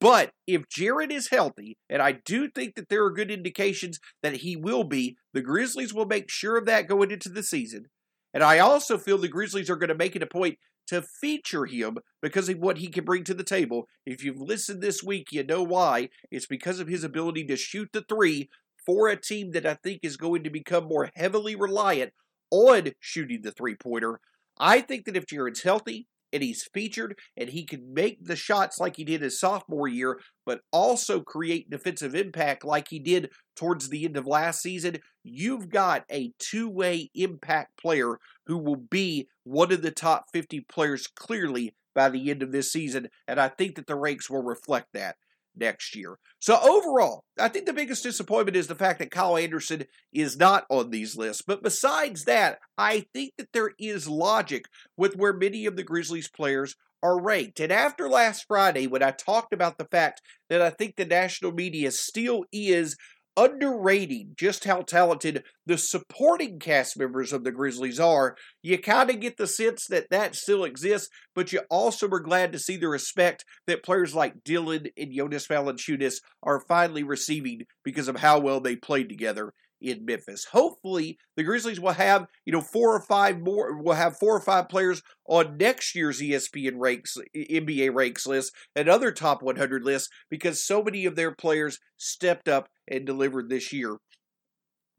But 0.00 0.32
if 0.46 0.62
Jaren 0.68 1.12
is 1.12 1.30
healthy, 1.30 1.78
and 1.88 2.02
I 2.02 2.12
do 2.12 2.48
think 2.48 2.74
that 2.74 2.88
there 2.88 3.04
are 3.04 3.12
good 3.12 3.30
indications 3.30 4.00
that 4.22 4.38
he 4.38 4.56
will 4.56 4.84
be, 4.84 5.16
the 5.32 5.40
Grizzlies 5.40 5.94
will 5.94 6.06
make 6.06 6.30
sure 6.30 6.56
of 6.56 6.66
that 6.66 6.88
going 6.88 7.10
into 7.10 7.28
the 7.28 7.44
season. 7.44 7.86
And 8.34 8.42
I 8.42 8.58
also 8.58 8.98
feel 8.98 9.18
the 9.18 9.28
Grizzlies 9.28 9.70
are 9.70 9.76
going 9.76 9.88
to 9.88 9.94
make 9.94 10.16
it 10.16 10.22
a 10.22 10.26
point 10.26 10.58
to 10.88 11.02
feature 11.02 11.66
him 11.66 11.98
because 12.20 12.48
of 12.48 12.58
what 12.58 12.78
he 12.78 12.88
can 12.88 13.04
bring 13.04 13.24
to 13.24 13.34
the 13.34 13.44
table. 13.44 13.88
If 14.06 14.24
you've 14.24 14.40
listened 14.40 14.82
this 14.82 15.02
week, 15.02 15.28
you 15.30 15.44
know 15.44 15.62
why. 15.62 16.08
It's 16.30 16.46
because 16.46 16.80
of 16.80 16.88
his 16.88 17.04
ability 17.04 17.44
to 17.46 17.56
shoot 17.56 17.90
the 17.92 18.04
three 18.08 18.48
for 18.84 19.08
a 19.08 19.20
team 19.20 19.52
that 19.52 19.66
I 19.66 19.74
think 19.74 20.00
is 20.02 20.16
going 20.16 20.42
to 20.44 20.50
become 20.50 20.84
more 20.84 21.10
heavily 21.14 21.54
reliant 21.54 22.12
on 22.50 22.92
shooting 23.00 23.42
the 23.42 23.52
three 23.52 23.74
pointer. 23.74 24.20
I 24.58 24.80
think 24.80 25.06
that 25.06 25.16
if 25.16 25.26
Jaren's 25.26 25.62
healthy, 25.62 26.08
and 26.32 26.42
he's 26.42 26.68
featured 26.72 27.18
and 27.36 27.50
he 27.50 27.64
can 27.64 27.92
make 27.92 28.24
the 28.24 28.36
shots 28.36 28.78
like 28.80 28.96
he 28.96 29.04
did 29.04 29.22
his 29.22 29.38
sophomore 29.38 29.88
year, 29.88 30.20
but 30.46 30.60
also 30.72 31.20
create 31.20 31.70
defensive 31.70 32.14
impact 32.14 32.64
like 32.64 32.88
he 32.88 32.98
did 32.98 33.30
towards 33.56 33.88
the 33.88 34.04
end 34.04 34.16
of 34.16 34.26
last 34.26 34.62
season, 34.62 34.98
you've 35.22 35.68
got 35.68 36.04
a 36.10 36.32
two 36.38 36.68
way 36.68 37.10
impact 37.14 37.76
player 37.78 38.18
who 38.46 38.58
will 38.58 38.76
be 38.76 39.28
one 39.44 39.72
of 39.72 39.82
the 39.82 39.90
top 39.90 40.26
50 40.32 40.60
players 40.68 41.06
clearly 41.06 41.74
by 41.94 42.08
the 42.08 42.30
end 42.30 42.42
of 42.42 42.52
this 42.52 42.72
season. 42.72 43.08
And 43.28 43.38
I 43.38 43.48
think 43.48 43.76
that 43.76 43.86
the 43.86 43.96
ranks 43.96 44.30
will 44.30 44.42
reflect 44.42 44.88
that 44.94 45.16
next 45.56 45.94
year. 45.94 46.18
So 46.38 46.58
overall, 46.60 47.24
I 47.38 47.48
think 47.48 47.66
the 47.66 47.72
biggest 47.72 48.02
disappointment 48.02 48.56
is 48.56 48.66
the 48.66 48.74
fact 48.74 48.98
that 48.98 49.10
Kyle 49.10 49.36
Anderson 49.36 49.84
is 50.12 50.36
not 50.36 50.64
on 50.68 50.90
these 50.90 51.16
lists. 51.16 51.42
But 51.46 51.62
besides 51.62 52.24
that, 52.24 52.58
I 52.76 53.06
think 53.14 53.32
that 53.38 53.52
there 53.52 53.72
is 53.78 54.08
logic 54.08 54.64
with 54.96 55.16
where 55.16 55.32
many 55.32 55.66
of 55.66 55.76
the 55.76 55.84
Grizzlies 55.84 56.28
players 56.28 56.76
are 57.02 57.20
ranked. 57.20 57.60
And 57.60 57.72
after 57.72 58.08
last 58.08 58.44
Friday, 58.46 58.86
when 58.86 59.02
I 59.02 59.10
talked 59.10 59.52
about 59.52 59.78
the 59.78 59.86
fact 59.86 60.22
that 60.48 60.62
I 60.62 60.70
think 60.70 60.96
the 60.96 61.04
national 61.04 61.52
media 61.52 61.90
still 61.90 62.44
is 62.52 62.96
underrating 63.36 64.34
just 64.36 64.64
how 64.64 64.82
talented 64.82 65.44
the 65.66 65.78
supporting 65.78 66.58
cast 66.58 66.98
members 66.98 67.32
of 67.32 67.44
the 67.44 67.52
Grizzlies 67.52 68.00
are. 68.00 68.36
You 68.62 68.78
kind 68.78 69.10
of 69.10 69.20
get 69.20 69.36
the 69.36 69.46
sense 69.46 69.86
that 69.86 70.10
that 70.10 70.34
still 70.34 70.64
exists, 70.64 71.08
but 71.34 71.52
you 71.52 71.60
also 71.70 72.08
are 72.10 72.20
glad 72.20 72.52
to 72.52 72.58
see 72.58 72.76
the 72.76 72.88
respect 72.88 73.44
that 73.66 73.84
players 73.84 74.14
like 74.14 74.44
Dillon 74.44 74.86
and 74.96 75.12
Jonas 75.12 75.46
Valanciunas 75.46 76.16
are 76.42 76.60
finally 76.60 77.02
receiving 77.02 77.62
because 77.84 78.08
of 78.08 78.16
how 78.16 78.38
well 78.38 78.60
they 78.60 78.76
played 78.76 79.08
together 79.08 79.52
in 79.82 80.04
Memphis. 80.04 80.46
Hopefully, 80.52 81.18
the 81.36 81.42
Grizzlies 81.42 81.80
will 81.80 81.92
have, 81.92 82.26
you 82.44 82.52
know, 82.52 82.60
four 82.60 82.94
or 82.94 83.00
five 83.00 83.40
more, 83.40 83.76
will 83.76 83.94
have 83.94 84.18
four 84.18 84.36
or 84.36 84.40
five 84.40 84.68
players 84.68 85.02
on 85.26 85.56
next 85.56 85.94
year's 85.94 86.20
ESPN 86.20 86.74
ranks, 86.76 87.16
NBA 87.36 87.94
ranks 87.94 88.26
list 88.26 88.52
and 88.76 88.88
other 88.88 89.12
top 89.12 89.42
100 89.42 89.82
lists 89.84 90.08
because 90.30 90.64
so 90.64 90.82
many 90.82 91.04
of 91.04 91.16
their 91.16 91.32
players 91.32 91.78
stepped 91.96 92.48
up 92.48 92.68
and 92.88 93.06
delivered 93.06 93.48
this 93.48 93.72
year 93.72 93.98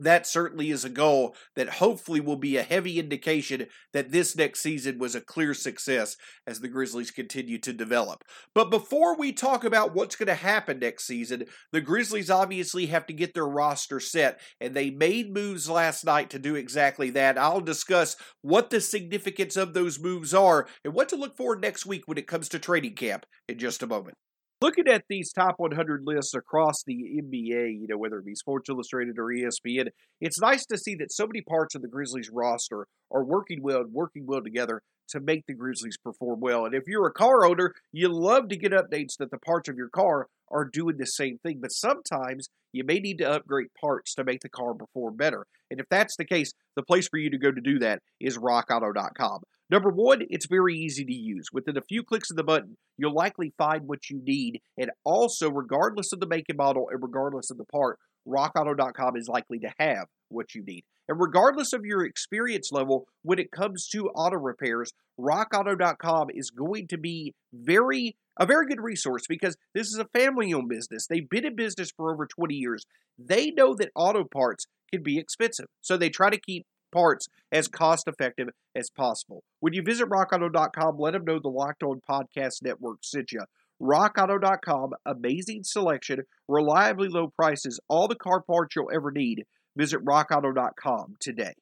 that 0.05 0.27
certainly 0.27 0.71
is 0.71 0.85
a 0.85 0.89
goal 0.89 1.35
that 1.55 1.69
hopefully 1.69 2.19
will 2.19 2.35
be 2.35 2.57
a 2.57 2.63
heavy 2.63 2.99
indication 2.99 3.67
that 3.93 4.11
this 4.11 4.35
next 4.35 4.61
season 4.61 4.97
was 4.97 5.15
a 5.15 5.21
clear 5.21 5.53
success 5.53 6.15
as 6.47 6.59
the 6.59 6.67
Grizzlies 6.67 7.11
continue 7.11 7.57
to 7.59 7.73
develop. 7.73 8.23
But 8.53 8.69
before 8.69 9.17
we 9.17 9.31
talk 9.31 9.63
about 9.63 9.93
what's 9.93 10.15
going 10.15 10.27
to 10.27 10.35
happen 10.35 10.79
next 10.79 11.05
season, 11.05 11.45
the 11.71 11.81
Grizzlies 11.81 12.29
obviously 12.29 12.87
have 12.87 13.05
to 13.07 13.13
get 13.13 13.33
their 13.33 13.47
roster 13.47 13.99
set, 13.99 14.39
and 14.59 14.73
they 14.73 14.89
made 14.89 15.33
moves 15.33 15.69
last 15.69 16.05
night 16.05 16.29
to 16.31 16.39
do 16.39 16.55
exactly 16.55 17.09
that. 17.11 17.37
I'll 17.37 17.61
discuss 17.61 18.15
what 18.41 18.69
the 18.69 18.81
significance 18.81 19.57
of 19.57 19.73
those 19.73 19.99
moves 19.99 20.33
are 20.33 20.67
and 20.83 20.93
what 20.93 21.09
to 21.09 21.15
look 21.15 21.37
for 21.37 21.55
next 21.55 21.85
week 21.85 22.03
when 22.05 22.17
it 22.17 22.27
comes 22.27 22.49
to 22.49 22.59
training 22.59 22.95
camp 22.95 23.25
in 23.47 23.59
just 23.59 23.83
a 23.83 23.87
moment 23.87 24.17
looking 24.63 24.87
at 24.87 25.03
these 25.09 25.33
top 25.33 25.55
100 25.57 26.03
lists 26.05 26.33
across 26.33 26.83
the 26.87 27.21
NBA, 27.21 27.81
you 27.81 27.85
know, 27.89 27.97
whether 27.97 28.19
it 28.19 28.25
be 28.25 28.33
Sports 28.33 28.69
Illustrated 28.69 29.19
or 29.19 29.25
ESPN, 29.25 29.89
it's 30.21 30.39
nice 30.39 30.65
to 30.67 30.77
see 30.77 30.95
that 30.95 31.11
so 31.11 31.27
many 31.27 31.41
parts 31.41 31.75
of 31.75 31.81
the 31.81 31.89
Grizzlies 31.89 32.29
roster 32.31 32.87
are 33.11 33.25
working 33.25 33.61
well 33.61 33.81
and 33.81 33.91
working 33.91 34.25
well 34.25 34.41
together 34.41 34.81
to 35.09 35.19
make 35.19 35.43
the 35.47 35.53
Grizzlies 35.53 35.97
perform 36.01 36.39
well. 36.39 36.65
And 36.65 36.73
if 36.73 36.83
you're 36.87 37.07
a 37.07 37.11
car 37.11 37.45
owner, 37.45 37.73
you 37.91 38.07
love 38.07 38.47
to 38.47 38.57
get 38.57 38.71
updates 38.71 39.17
that 39.19 39.31
the 39.31 39.37
parts 39.37 39.67
of 39.67 39.75
your 39.75 39.89
car 39.89 40.27
are 40.49 40.69
doing 40.71 40.95
the 40.97 41.07
same 41.07 41.39
thing. 41.39 41.59
But 41.61 41.73
sometimes 41.73 42.47
you 42.71 42.85
may 42.85 42.99
need 42.99 43.17
to 43.17 43.29
upgrade 43.29 43.67
parts 43.81 44.15
to 44.15 44.23
make 44.23 44.39
the 44.39 44.49
car 44.49 44.73
perform 44.73 45.17
better. 45.17 45.45
And 45.71 45.81
if 45.81 45.87
that's 45.89 46.15
the 46.15 46.25
case, 46.25 46.53
the 46.77 46.83
place 46.83 47.09
for 47.09 47.17
you 47.17 47.29
to 47.31 47.37
go 47.37 47.51
to 47.51 47.61
do 47.61 47.79
that 47.79 47.99
is 48.21 48.37
rockauto.com. 48.37 49.41
Number 49.73 49.89
one, 49.89 50.21
it's 50.29 50.45
very 50.45 50.75
easy 50.75 51.03
to 51.03 51.11
use. 51.11 51.47
Within 51.51 51.77
a 51.77 51.81
few 51.81 52.03
clicks 52.03 52.29
of 52.29 52.37
the 52.37 52.43
button, 52.43 52.77
you'll 52.95 53.15
likely 53.15 53.55
find 53.57 53.87
what 53.87 54.07
you 54.07 54.21
need. 54.23 54.61
And 54.77 54.91
also, 55.03 55.49
regardless 55.49 56.13
of 56.13 56.19
the 56.19 56.27
make 56.27 56.45
and 56.47 56.59
model 56.59 56.89
and 56.91 57.01
regardless 57.01 57.49
of 57.49 57.57
the 57.57 57.65
part, 57.65 57.97
rockauto.com 58.27 59.17
is 59.17 59.27
likely 59.27 59.57
to 59.57 59.73
have 59.79 60.09
what 60.29 60.53
you 60.53 60.63
need. 60.63 60.83
And 61.09 61.19
regardless 61.19 61.73
of 61.73 61.85
your 61.85 62.05
experience 62.05 62.69
level, 62.71 63.07
when 63.23 63.39
it 63.39 63.51
comes 63.51 63.87
to 63.87 64.09
auto 64.09 64.37
repairs, 64.37 64.93
rockauto.com 65.19 66.27
is 66.35 66.51
going 66.51 66.87
to 66.89 66.99
be 66.99 67.33
very 67.51 68.15
a 68.37 68.45
very 68.45 68.67
good 68.67 68.81
resource 68.81 69.23
because 69.27 69.57
this 69.73 69.87
is 69.87 69.97
a 69.97 70.05
family-owned 70.13 70.69
business. 70.69 71.07
They've 71.07 71.27
been 71.27 71.45
in 71.45 71.55
business 71.55 71.89
for 71.97 72.13
over 72.13 72.27
20 72.27 72.53
years. 72.53 72.85
They 73.17 73.49
know 73.49 73.73
that 73.75 73.89
auto 73.95 74.23
parts 74.23 74.67
can 74.91 75.01
be 75.01 75.17
expensive. 75.17 75.65
So 75.81 75.97
they 75.97 76.09
try 76.09 76.29
to 76.29 76.39
keep 76.39 76.65
parts 76.93 77.27
as 77.51 77.67
cost 77.67 78.07
effective 78.07 78.49
as 78.75 78.89
possible. 78.89 79.43
When 79.59 79.73
you 79.73 79.81
visit 79.81 80.09
rockauto.com, 80.09 80.97
let 80.97 81.11
them 81.11 81.25
know 81.25 81.39
the 81.39 81.49
Locked 81.49 81.83
On 81.83 81.99
Podcast 82.07 82.61
Network 82.61 82.99
sent 83.01 83.31
you. 83.31 83.41
RockAuto.com, 83.81 84.91
amazing 85.05 85.63
selection, 85.63 86.21
reliably 86.47 87.09
low 87.09 87.29
prices, 87.35 87.79
all 87.89 88.07
the 88.07 88.15
car 88.15 88.41
parts 88.41 88.75
you'll 88.75 88.91
ever 88.93 89.11
need. 89.11 89.43
Visit 89.75 90.05
RockAuto.com 90.05 91.15
today. 91.19 91.53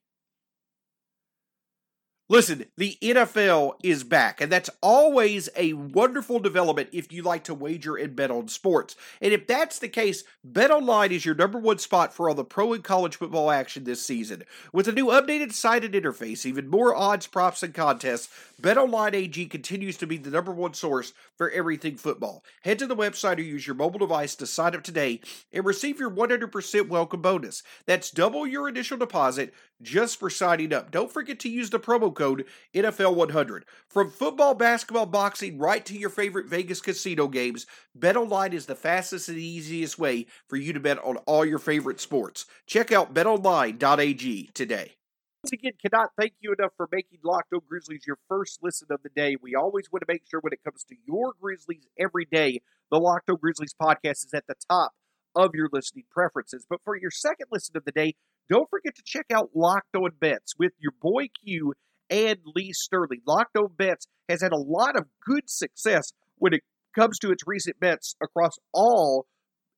Listen, 2.32 2.64
the 2.78 2.98
NFL 3.02 3.74
is 3.84 4.06
back, 4.06 4.40
and 4.40 4.50
that's 4.50 4.70
always 4.82 5.50
a 5.58 5.74
wonderful 5.74 6.40
development 6.40 6.88
if 6.94 7.12
you 7.12 7.24
like 7.24 7.44
to 7.44 7.54
wager 7.54 7.98
and 7.98 8.16
bet 8.16 8.32
on 8.32 8.48
sports. 8.48 8.96
And 9.20 9.34
if 9.34 9.48
that's 9.48 9.80
the 9.80 9.90
case, 9.90 10.24
BetOnline 10.50 11.12
is 11.12 11.26
your 11.26 11.36
number 11.36 11.60
one 11.60 11.80
spot 11.80 12.14
for 12.14 12.30
all 12.30 12.36
the 12.36 12.46
pro 12.46 12.72
and 12.72 12.86
college 12.86 13.18
football 13.18 13.52
action 13.52 13.84
this 13.84 14.06
season. 14.06 14.44
With 14.72 14.88
a 14.88 14.94
new 14.94 15.08
updated 15.08 15.52
site 15.52 15.84
and 15.84 15.94
interface, 15.94 16.46
even 16.46 16.70
more 16.70 16.96
odds, 16.96 17.28
props, 17.28 17.64
and 17.64 17.74
contests, 17.74 18.30
BetOnline 18.62 19.16
AG 19.16 19.46
continues 19.48 19.98
to 19.98 20.06
be 20.06 20.18
the 20.18 20.30
number 20.30 20.52
one 20.52 20.76
source 20.76 21.14
for 21.36 21.50
everything 21.50 21.98
football. 21.98 22.44
Head 22.62 22.78
to 22.80 22.86
the 22.86 22.96
website 22.96 23.40
or 23.40 23.42
use 23.42 23.66
your 23.66 23.76
mobile 23.76 23.98
device 23.98 24.36
to 24.36 24.46
sign 24.46 24.76
up 24.76 24.84
today 24.84 25.20
and 25.52 25.66
receive 25.66 26.00
your 26.00 26.12
100% 26.12 26.88
welcome 26.88 27.24
bonus. 27.24 27.64
That's 27.88 28.12
double 28.12 28.46
your 28.46 28.70
initial 28.70 28.98
deposit 28.98 29.52
just 29.82 30.20
for 30.20 30.30
signing 30.30 30.74
up. 30.74 30.92
Don't 30.92 31.12
forget 31.12 31.40
to 31.40 31.50
use 31.50 31.72
the 31.72 31.80
promo 31.80 32.14
code 32.14 32.46
NFL100. 32.76 33.64
From 33.90 34.12
football, 34.12 34.54
basketball, 34.54 35.08
boxing, 35.08 35.58
right 35.58 35.84
to 35.88 35.98
your 35.98 36.12
favorite 36.12 36.46
Vegas 36.46 36.82
casino 36.82 37.28
games, 37.28 37.66
BetOnline 37.98 38.54
is 38.54 38.68
the 38.68 38.76
fastest 38.76 39.28
and 39.28 39.40
easiest 39.40 39.98
way 39.98 40.28
for 40.48 40.58
you 40.58 40.72
to 40.72 40.80
bet 40.80 41.04
on 41.04 41.18
all 41.26 41.44
your 41.44 41.60
favorite 41.60 42.00
sports. 42.00 42.46
Check 42.68 42.92
out 42.92 43.12
betonline.ag 43.12 44.52
today. 44.54 44.98
Once 45.44 45.54
again, 45.54 45.72
cannot 45.82 46.10
thank 46.20 46.34
you 46.40 46.54
enough 46.58 46.72
for 46.78 46.88
making 46.92 47.18
Locked 47.24 47.52
On 47.52 47.62
Grizzlies 47.68 48.04
your 48.06 48.20
first 48.28 48.60
listen 48.62 48.90
of 48.92 49.02
the 49.02 49.10
day. 49.10 49.38
We 49.42 49.56
always 49.56 49.92
want 49.92 50.02
to 50.02 50.14
make 50.14 50.22
sure 50.30 50.40
when 50.40 50.54
it 50.54 50.64
comes 50.64 50.84
to 50.84 50.96
your 51.08 51.34
Grizzlies 51.42 51.88
every 51.98 52.26
day, 52.32 52.62
the 52.92 53.00
Locked 53.00 53.28
On 53.28 53.38
Grizzlies 53.38 53.74
podcast 53.74 54.24
is 54.24 54.36
at 54.36 54.46
the 54.46 54.54
top 54.70 54.92
of 55.36 55.56
your 55.56 55.68
listening 55.74 56.04
preferences. 56.12 56.68
But 56.70 56.82
for 56.86 56.96
your 56.96 57.10
second 57.10 57.48
listen 57.52 57.76
of 57.76 57.86
the 57.86 57.92
day, 57.92 58.14
don't 58.52 58.70
forget 58.70 58.96
to 58.98 59.02
check 59.04 59.26
out 59.34 59.50
Locked 59.56 59.96
On 59.96 60.12
Bets 60.20 60.54
with 60.60 60.74
your 60.78 60.94
boy 61.02 61.30
Q 61.44 61.74
and 62.12 62.38
Lee 62.46 62.72
Sterling. 62.72 63.22
Locked 63.26 63.58
On 63.58 63.74
Bets 63.76 64.06
has 64.30 64.44
had 64.44 64.52
a 64.52 64.58
lot 64.58 64.96
of 64.96 65.08
good 65.26 65.50
success 65.50 66.12
when 66.38 66.54
it 66.54 66.62
comes 66.94 67.18
to 67.18 67.32
its 67.32 67.48
recent 67.48 67.80
bets 67.80 68.16
across 68.22 68.60
all 68.76 69.26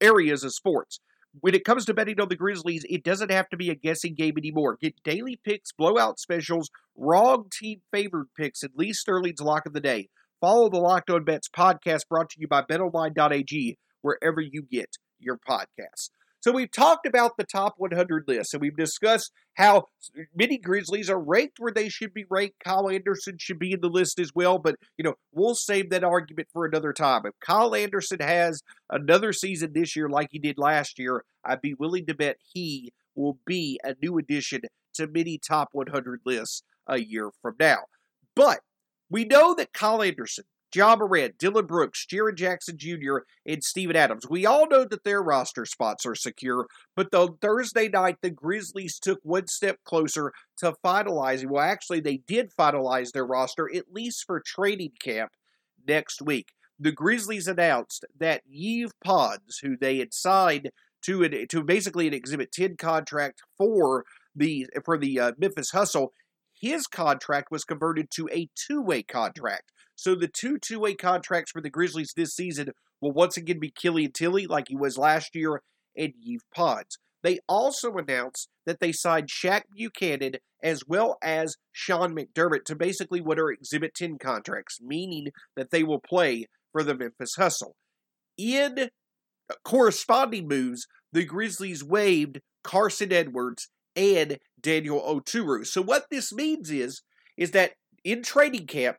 areas 0.02 0.44
of 0.44 0.54
sports. 0.54 1.00
When 1.40 1.56
it 1.56 1.66
comes 1.66 1.86
to 1.86 1.94
betting 1.94 2.22
on 2.22 2.30
the 2.30 2.36
Grizzlies, 2.36 2.86
it 2.90 3.04
doesn't 3.04 3.32
have 3.32 3.50
to 3.50 3.58
be 3.58 3.70
a 3.70 3.76
guessing 3.76 4.14
game 4.14 4.36
anymore. 4.38 4.78
Get 4.80 5.02
daily 5.04 5.40
picks, 5.44 5.72
blowout 5.72 6.20
specials, 6.20 6.70
wrong 6.96 7.48
team 7.52 7.82
favored 7.92 8.28
picks, 8.38 8.62
and 8.62 8.72
Lee 8.76 8.94
Sterling's 8.94 9.42
lock 9.42 9.66
of 9.66 9.74
the 9.74 9.82
day. 9.82 10.10
Follow 10.40 10.70
the 10.70 10.78
Locked 10.78 11.10
On 11.10 11.24
Bets 11.24 11.50
podcast 11.50 12.08
brought 12.10 12.30
to 12.32 12.40
you 12.40 12.48
by 12.48 12.62
BetOnline.ag 12.62 13.78
wherever 14.02 14.42
you 14.42 14.62
get 14.62 14.98
your 15.20 15.38
podcasts. 15.38 16.10
So 16.44 16.52
we've 16.52 16.72
talked 16.72 17.06
about 17.06 17.38
the 17.38 17.46
top 17.46 17.76
100 17.78 18.26
list, 18.28 18.54
and 18.54 18.60
we've 18.60 18.76
discussed 18.76 19.32
how 19.54 19.86
many 20.36 20.58
Grizzlies 20.58 21.10
are 21.10 21.18
ranked 21.18 21.58
where 21.58 21.72
they 21.72 21.88
should 21.88 22.14
be 22.14 22.26
ranked. 22.30 22.56
Kyle 22.62 22.90
Anderson 22.90 23.38
should 23.40 23.60
be 23.60 23.72
in 23.72 23.80
the 23.80 23.88
list 23.88 24.20
as 24.20 24.32
well, 24.36 24.58
but 24.58 24.76
you 24.98 25.06
know 25.06 25.14
we'll 25.32 25.56
save 25.56 25.90
that 25.92 26.04
argument 26.04 26.50
for 26.52 26.66
another 26.66 26.92
time. 26.92 27.22
If 27.24 27.32
Kyle 27.40 27.74
Anderson 27.74 28.20
has 28.20 28.62
another 28.90 29.32
season 29.32 29.72
this 29.72 29.96
year 29.96 30.10
like 30.10 30.28
he 30.32 30.40
did 30.40 30.58
last 30.58 31.00
year, 31.00 31.24
I'd 31.46 31.62
be 31.62 31.76
willing 31.76 32.08
to 32.08 32.14
bet 32.14 32.36
he 32.54 32.92
will 33.16 33.40
be 33.46 33.80
a 33.82 33.96
new 34.02 34.18
addition 34.18 34.64
to 34.96 35.08
many 35.08 35.38
top 35.38 35.70
100 35.72 36.20
lists 36.26 36.64
a 36.88 37.00
year 37.00 37.30
from 37.42 37.56
now. 37.58 37.84
But 38.36 38.60
we 39.10 39.24
know 39.24 39.56
that 39.56 39.72
Kyle 39.72 40.02
Anderson 40.02 40.44
Ja 40.76 40.96
Dillon 40.96 41.66
Brooks, 41.66 42.06
Jaren 42.06 42.36
Jackson 42.36 42.78
Jr., 42.78 43.18
and 43.46 43.64
Steven 43.64 43.96
Adams. 43.96 44.28
We 44.30 44.46
all 44.46 44.68
know 44.68 44.86
that 44.86 45.04
their 45.04 45.22
roster 45.22 45.66
spots 45.66 46.06
are 46.06 46.16
secure, 46.16 46.68
but 46.96 47.12
the 47.12 47.30
Thursday 47.42 47.90
night, 47.90 48.18
the 48.22 48.30
Grizzlies 48.30 49.00
took 49.00 49.20
one 49.24 49.48
step 49.48 49.78
closer 49.84 50.34
to 50.58 50.76
finalizing. 50.84 51.48
Well, 51.48 51.64
actually, 51.64 52.00
they 52.00 52.18
did 52.18 52.52
finalize 52.58 53.12
their 53.12 53.26
roster, 53.26 53.70
at 53.74 53.92
least 53.92 54.26
for 54.26 54.40
training 54.40 54.94
camp 55.00 55.32
next 55.88 56.22
week. 56.22 56.48
The 56.80 56.92
Grizzlies 56.92 57.48
announced 57.48 58.06
that 58.20 58.42
Yves 58.50 58.94
Pons, 59.04 59.60
who 59.62 59.78
they 59.78 60.00
had 60.00 60.14
signed 60.14 60.72
to 61.04 61.24
an, 61.24 61.48
to 61.50 61.64
basically 61.64 62.08
an 62.08 62.14
Exhibit 62.14 62.52
10 62.52 62.78
contract 62.78 63.42
for 63.58 64.06
the 64.36 64.68
for 64.84 64.98
the 64.98 65.20
uh, 65.20 65.32
Memphis 65.38 65.72
Hustle, 65.72 66.12
his 66.54 66.88
contract 66.88 67.52
was 67.52 67.64
converted 67.64 68.10
to 68.12 68.30
a 68.32 68.50
two-way 68.56 69.04
contract. 69.04 69.72
So 69.96 70.16
the 70.16 70.28
two 70.28 70.58
two 70.58 70.80
way 70.80 70.96
contracts 70.96 71.52
for 71.52 71.62
the 71.62 71.70
Grizzlies 71.70 72.14
this 72.16 72.36
season 72.36 72.72
will 73.02 73.12
once 73.12 73.38
again 73.38 73.60
be 73.60 73.72
Killian 73.72 74.12
Tillie, 74.12 74.48
like 74.48 74.68
he 74.68 74.76
was 74.76 74.98
last 74.98 75.36
year, 75.36 75.62
and 75.96 76.14
Yves 76.26 76.44
Pons. 76.54 76.98
They 77.22 77.40
also 77.48 77.94
announced 77.94 78.50
that 78.66 78.80
they 78.80 78.92
signed 78.92 79.30
Shaq 79.30 79.64
Buchanan 79.74 80.34
as 80.62 80.84
well 80.88 81.18
as 81.22 81.56
Sean 81.72 82.16
McDermott 82.16 82.66
to 82.66 82.76
basically 82.76 83.22
what 83.22 83.40
are 83.40 83.50
Exhibit 83.50 83.94
10 83.96 84.18
contracts, 84.18 84.80
meaning 84.82 85.28
that 85.56 85.72
they 85.72 85.84
will 85.84 86.00
play 86.00 86.48
for 86.72 86.84
the 86.84 86.96
Memphis 86.96 87.36
Hustle. 87.36 87.76
In 88.38 88.90
corresponding 89.64 90.48
moves, 90.48 90.88
the 91.12 91.24
Grizzlies 91.24 91.84
waived 91.84 92.42
Carsen 92.64 93.14
Edwards 93.14 93.70
and 93.96 94.40
Daniel 94.60 95.02
Oturu. 95.02 95.66
So 95.66 95.82
what 95.82 96.06
this 96.10 96.34
means 96.34 96.72
is 96.72 97.02
is 97.38 97.52
that 97.52 97.74
in 98.04 98.24
training 98.24 98.68
camp, 98.68 98.98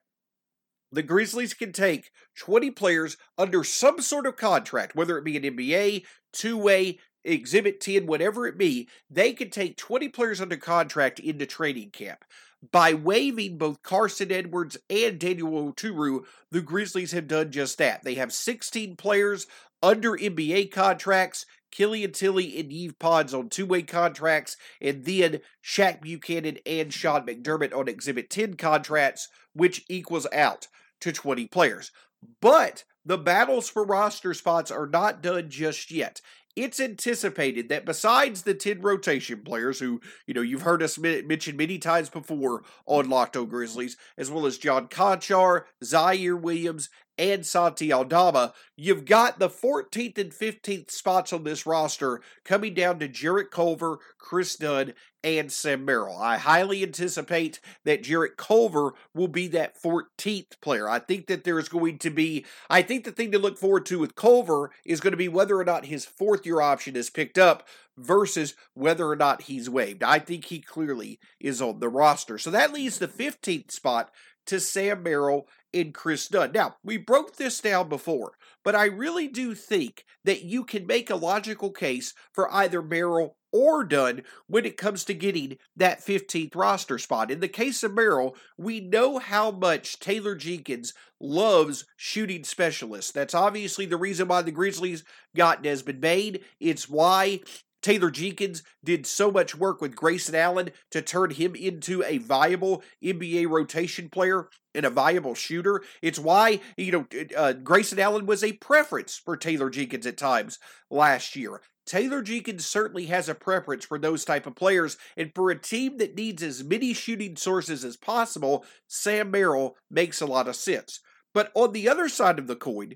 the 0.95 1.03
Grizzlies 1.03 1.55
can 1.55 1.73
take 1.73 2.11
20 2.37 2.71
players 2.71 3.17
under 3.37 3.65
some 3.65 4.01
sort 4.01 4.27
of 4.27 4.37
contract, 4.37 4.95
whether 4.95 5.19
it 5.19 5.25
be 5.25 5.37
an 5.37 5.43
NBA, 5.43 6.05
two 6.33 6.57
way, 6.57 6.99
Exhibit 7.25 7.81
10, 7.81 8.07
whatever 8.07 8.47
it 8.47 8.59
be, 8.59 8.89
they 9.11 9.33
can 9.33 9.51
take 9.51 9.77
20 9.77 10.09
players 10.11 10.41
under 10.41 10.57
contract 10.57 11.19
into 11.19 11.47
training 11.47 11.91
camp. 11.91 12.25
By 12.71 12.95
waiving 12.95 13.59
both 13.59 13.83
Carsen 13.83 14.33
Edwards 14.33 14.77
and 14.89 15.19
Daniel 15.19 15.73
Oturu, 15.73 16.25
the 16.51 16.63
Grizzlies 16.63 17.13
have 17.13 17.27
done 17.27 17.51
just 17.51 17.79
that. 17.79 18.05
They 18.05 18.15
have 18.15 18.33
16 18.33 18.97
players 18.97 19.47
under 19.83 20.13
NBA 20.13 20.71
contracts, 20.71 21.45
Killian 21.71 22.13
Tillie 22.13 22.59
and 22.59 22.73
Yves 22.73 22.95
Pons 22.99 23.35
on 23.35 23.49
two 23.49 23.67
way 23.67 23.83
contracts, 23.83 24.57
and 24.81 25.05
then 25.05 25.41
Shaq 25.63 26.01
Buchanan 26.01 26.59
and 26.65 26.93
Sean 26.93 27.27
McDermott 27.27 27.77
on 27.77 27.89
Exhibit 27.89 28.31
10 28.31 28.55
contracts, 28.55 29.29
which 29.53 29.85
equals 29.89 30.27
out 30.33 30.69
to 31.05 31.13
20 31.13 31.47
players. 31.47 31.93
But 32.41 32.85
the 33.05 33.19
battles 33.19 33.69
for 33.69 33.85
roster 33.85 34.35
spots 34.35 34.71
are 34.71 34.87
not 34.87 35.23
done 35.23 35.49
just 35.49 35.91
yet 35.91 36.21
it's 36.57 36.79
anticipated 36.79 37.69
that 37.69 37.85
besides 37.85 38.43
the 38.43 38.55
10 38.55 38.81
rotation 38.81 39.41
players 39.43 39.81
who, 39.81 40.01
you 40.27 40.35
know, 40.35 40.41
you've 40.41 40.63
heard 40.63 40.83
us 40.83 40.99
mention 40.99 41.57
many 41.57 41.79
times 41.79 42.09
before 42.09 42.63
on 42.87 43.09
Locked 43.11 43.37
On 43.37 43.47
Grizzlies, 43.47 43.97
as 44.17 44.31
well 44.31 44.47
as 44.47 44.59
John 44.59 44.87
Konchar, 44.89 45.65
Ziaire 45.83 46.41
Williams, 46.41 46.91
and 47.17 47.47
Santi 47.47 47.93
Aldama, 47.93 48.53
you've 48.77 49.05
got 49.05 49.39
the 49.39 49.49
14th 49.49 50.19
and 50.19 50.33
15th 50.33 50.91
spots 50.91 51.33
on 51.33 51.45
this 51.45 51.65
roster 51.65 52.21
coming 52.45 52.75
down 52.75 52.99
to 52.99 53.09
Jarrett 53.09 53.53
Culver, 53.53 53.99
Chris 54.19 54.57
Dunn, 54.57 54.95
and 55.25 55.51
Sam 55.51 55.87
Merrill. 55.87 56.19
I 56.19 56.37
highly 56.37 56.83
anticipate 56.83 57.59
that 57.85 58.03
Jarrett 58.03 58.37
Culver 58.37 58.93
will 59.15 59.27
be 59.27 59.49
that 59.49 59.81
14th 59.81 60.61
player. 60.61 60.89
I 60.89 60.99
think 60.99 61.27
that 61.29 61.45
there's 61.45 61.69
going 61.69 61.99
to 61.99 62.11
be, 62.11 62.45
I 62.69 62.83
think 62.83 63.05
the 63.05 63.11
thing 63.11 63.33
to 63.33 63.39
look 63.39 63.59
forward 63.59 63.87
to 63.87 63.99
with 63.99 64.15
Culver 64.15 64.71
is 64.85 65.01
going 65.01 65.13
to 65.13 65.17
be 65.17 65.29
whether 65.29 65.59
or 65.59 65.65
not 65.65 65.87
his 65.87 66.05
fourth 66.05 66.45
year 66.45 66.61
option 66.61 66.95
is 66.95 67.09
picked 67.09 67.39
up 67.39 67.67
versus 67.97 68.55
whether 68.75 69.09
or 69.09 69.17
not 69.17 69.43
he's 69.43 69.71
waived. 69.71 70.03
I 70.03 70.19
think 70.19 70.45
he 70.45 70.61
clearly 70.61 71.19
is 71.41 71.63
on 71.63 71.81
the 71.81 71.89
roster. 71.89 72.37
So 72.37 72.51
that 72.51 72.73
leaves 72.73 72.99
the 72.99 73.09
15th 73.09 73.71
spot 73.71 74.11
to 74.47 74.61
Sam 74.61 75.03
Merrill 75.03 75.49
and 75.73 75.95
Chris 75.95 76.29
Dunn. 76.29 76.53
Now, 76.53 76.77
we 76.85 76.99
broke 76.99 77.37
this 77.37 77.61
down 77.61 77.89
before, 77.89 78.33
but 78.63 78.75
I 78.75 78.85
really 78.85 79.27
do 79.27 79.55
think 79.55 80.05
that 80.25 80.43
you 80.43 80.65
can 80.65 80.87
make 80.87 81.09
a 81.09 81.17
logical 81.17 81.71
case 81.71 82.13
for 82.33 82.53
either 82.53 82.83
Merrill 82.83 83.37
or 83.55 83.85
Dunn 83.85 84.25
when 84.49 84.67
it 84.67 84.77
comes 84.77 85.05
to 85.05 85.15
getting 85.15 85.59
that 85.77 86.05
15th 86.05 86.57
roster 86.57 86.99
spot. 86.99 87.31
In 87.31 87.39
the 87.39 87.47
case 87.47 87.85
of 87.85 87.95
Merrill, 87.95 88.37
we 88.59 88.81
know 88.81 89.19
how 89.19 89.53
much 89.53 90.01
Taylor 90.01 90.35
Jenkins 90.35 90.93
loves 91.21 91.87
shooting 91.97 92.43
specialists. 92.43 93.13
That's 93.13 93.35
obviously 93.35 93.87
the 93.87 93.97
reason 93.97 94.27
why 94.27 94.43
the 94.43 94.51
Grizzlies 94.51 95.05
got 95.37 95.63
Desmond 95.63 96.01
Bane. 96.01 96.39
It's 96.59 96.89
why 96.89 97.43
Taylor 97.81 98.11
Jenkins 98.11 98.65
did 98.83 99.07
so 99.07 99.31
much 99.31 99.55
work 99.55 99.81
with 99.81 99.95
Grayson 99.95 100.35
Allen 100.35 100.71
to 100.91 101.01
turn 101.01 101.31
him 101.31 101.55
into 101.55 102.03
a 102.03 102.19
viable 102.19 102.83
NBA 103.05 103.49
rotation 103.49 104.09
player 104.09 104.49
and 104.75 104.85
a 104.85 104.91
viable 104.91 105.35
shooter. 105.35 105.83
It's 106.03 106.19
why, 106.19 106.61
you 106.77 106.91
know, 106.91 107.07
uh, 107.37 107.53
Grayson 107.53 108.01
Allen 108.01 108.27
was 108.27 108.43
a 108.43 108.55
preference 108.55 109.17
for 109.17 109.37
Taylor 109.37 109.71
Jenkins 109.71 110.07
at 110.07 110.17
times 110.17 110.59
last 110.91 111.37
year. 111.37 111.61
Taylor 111.87 112.23
Jenkins 112.23 112.67
certainly 112.67 113.07
has 113.07 113.29
a 113.29 113.35
preference 113.35 113.85
for 113.85 113.99
those 113.99 114.25
type 114.25 114.47
of 114.47 114.55
players, 114.55 114.97
and 115.17 115.33
for 115.35 115.51
a 115.51 115.59
team 115.59 115.99
that 115.99 116.15
needs 116.15 116.43
as 116.43 116.65
many 116.65 116.95
shooting 116.95 117.37
sources 117.37 117.85
as 117.85 117.97
possible, 117.97 118.65
Sam 118.89 119.31
Merrill 119.31 119.77
makes 119.91 120.21
a 120.21 120.27
lot 120.27 120.49
of 120.49 120.57
sense. 120.57 121.01
But 121.33 121.51
on 121.55 121.73
the 121.73 121.89
other 121.89 122.09
side 122.09 122.39
of 122.39 122.47
the 122.47 122.57
coin, 122.57 122.95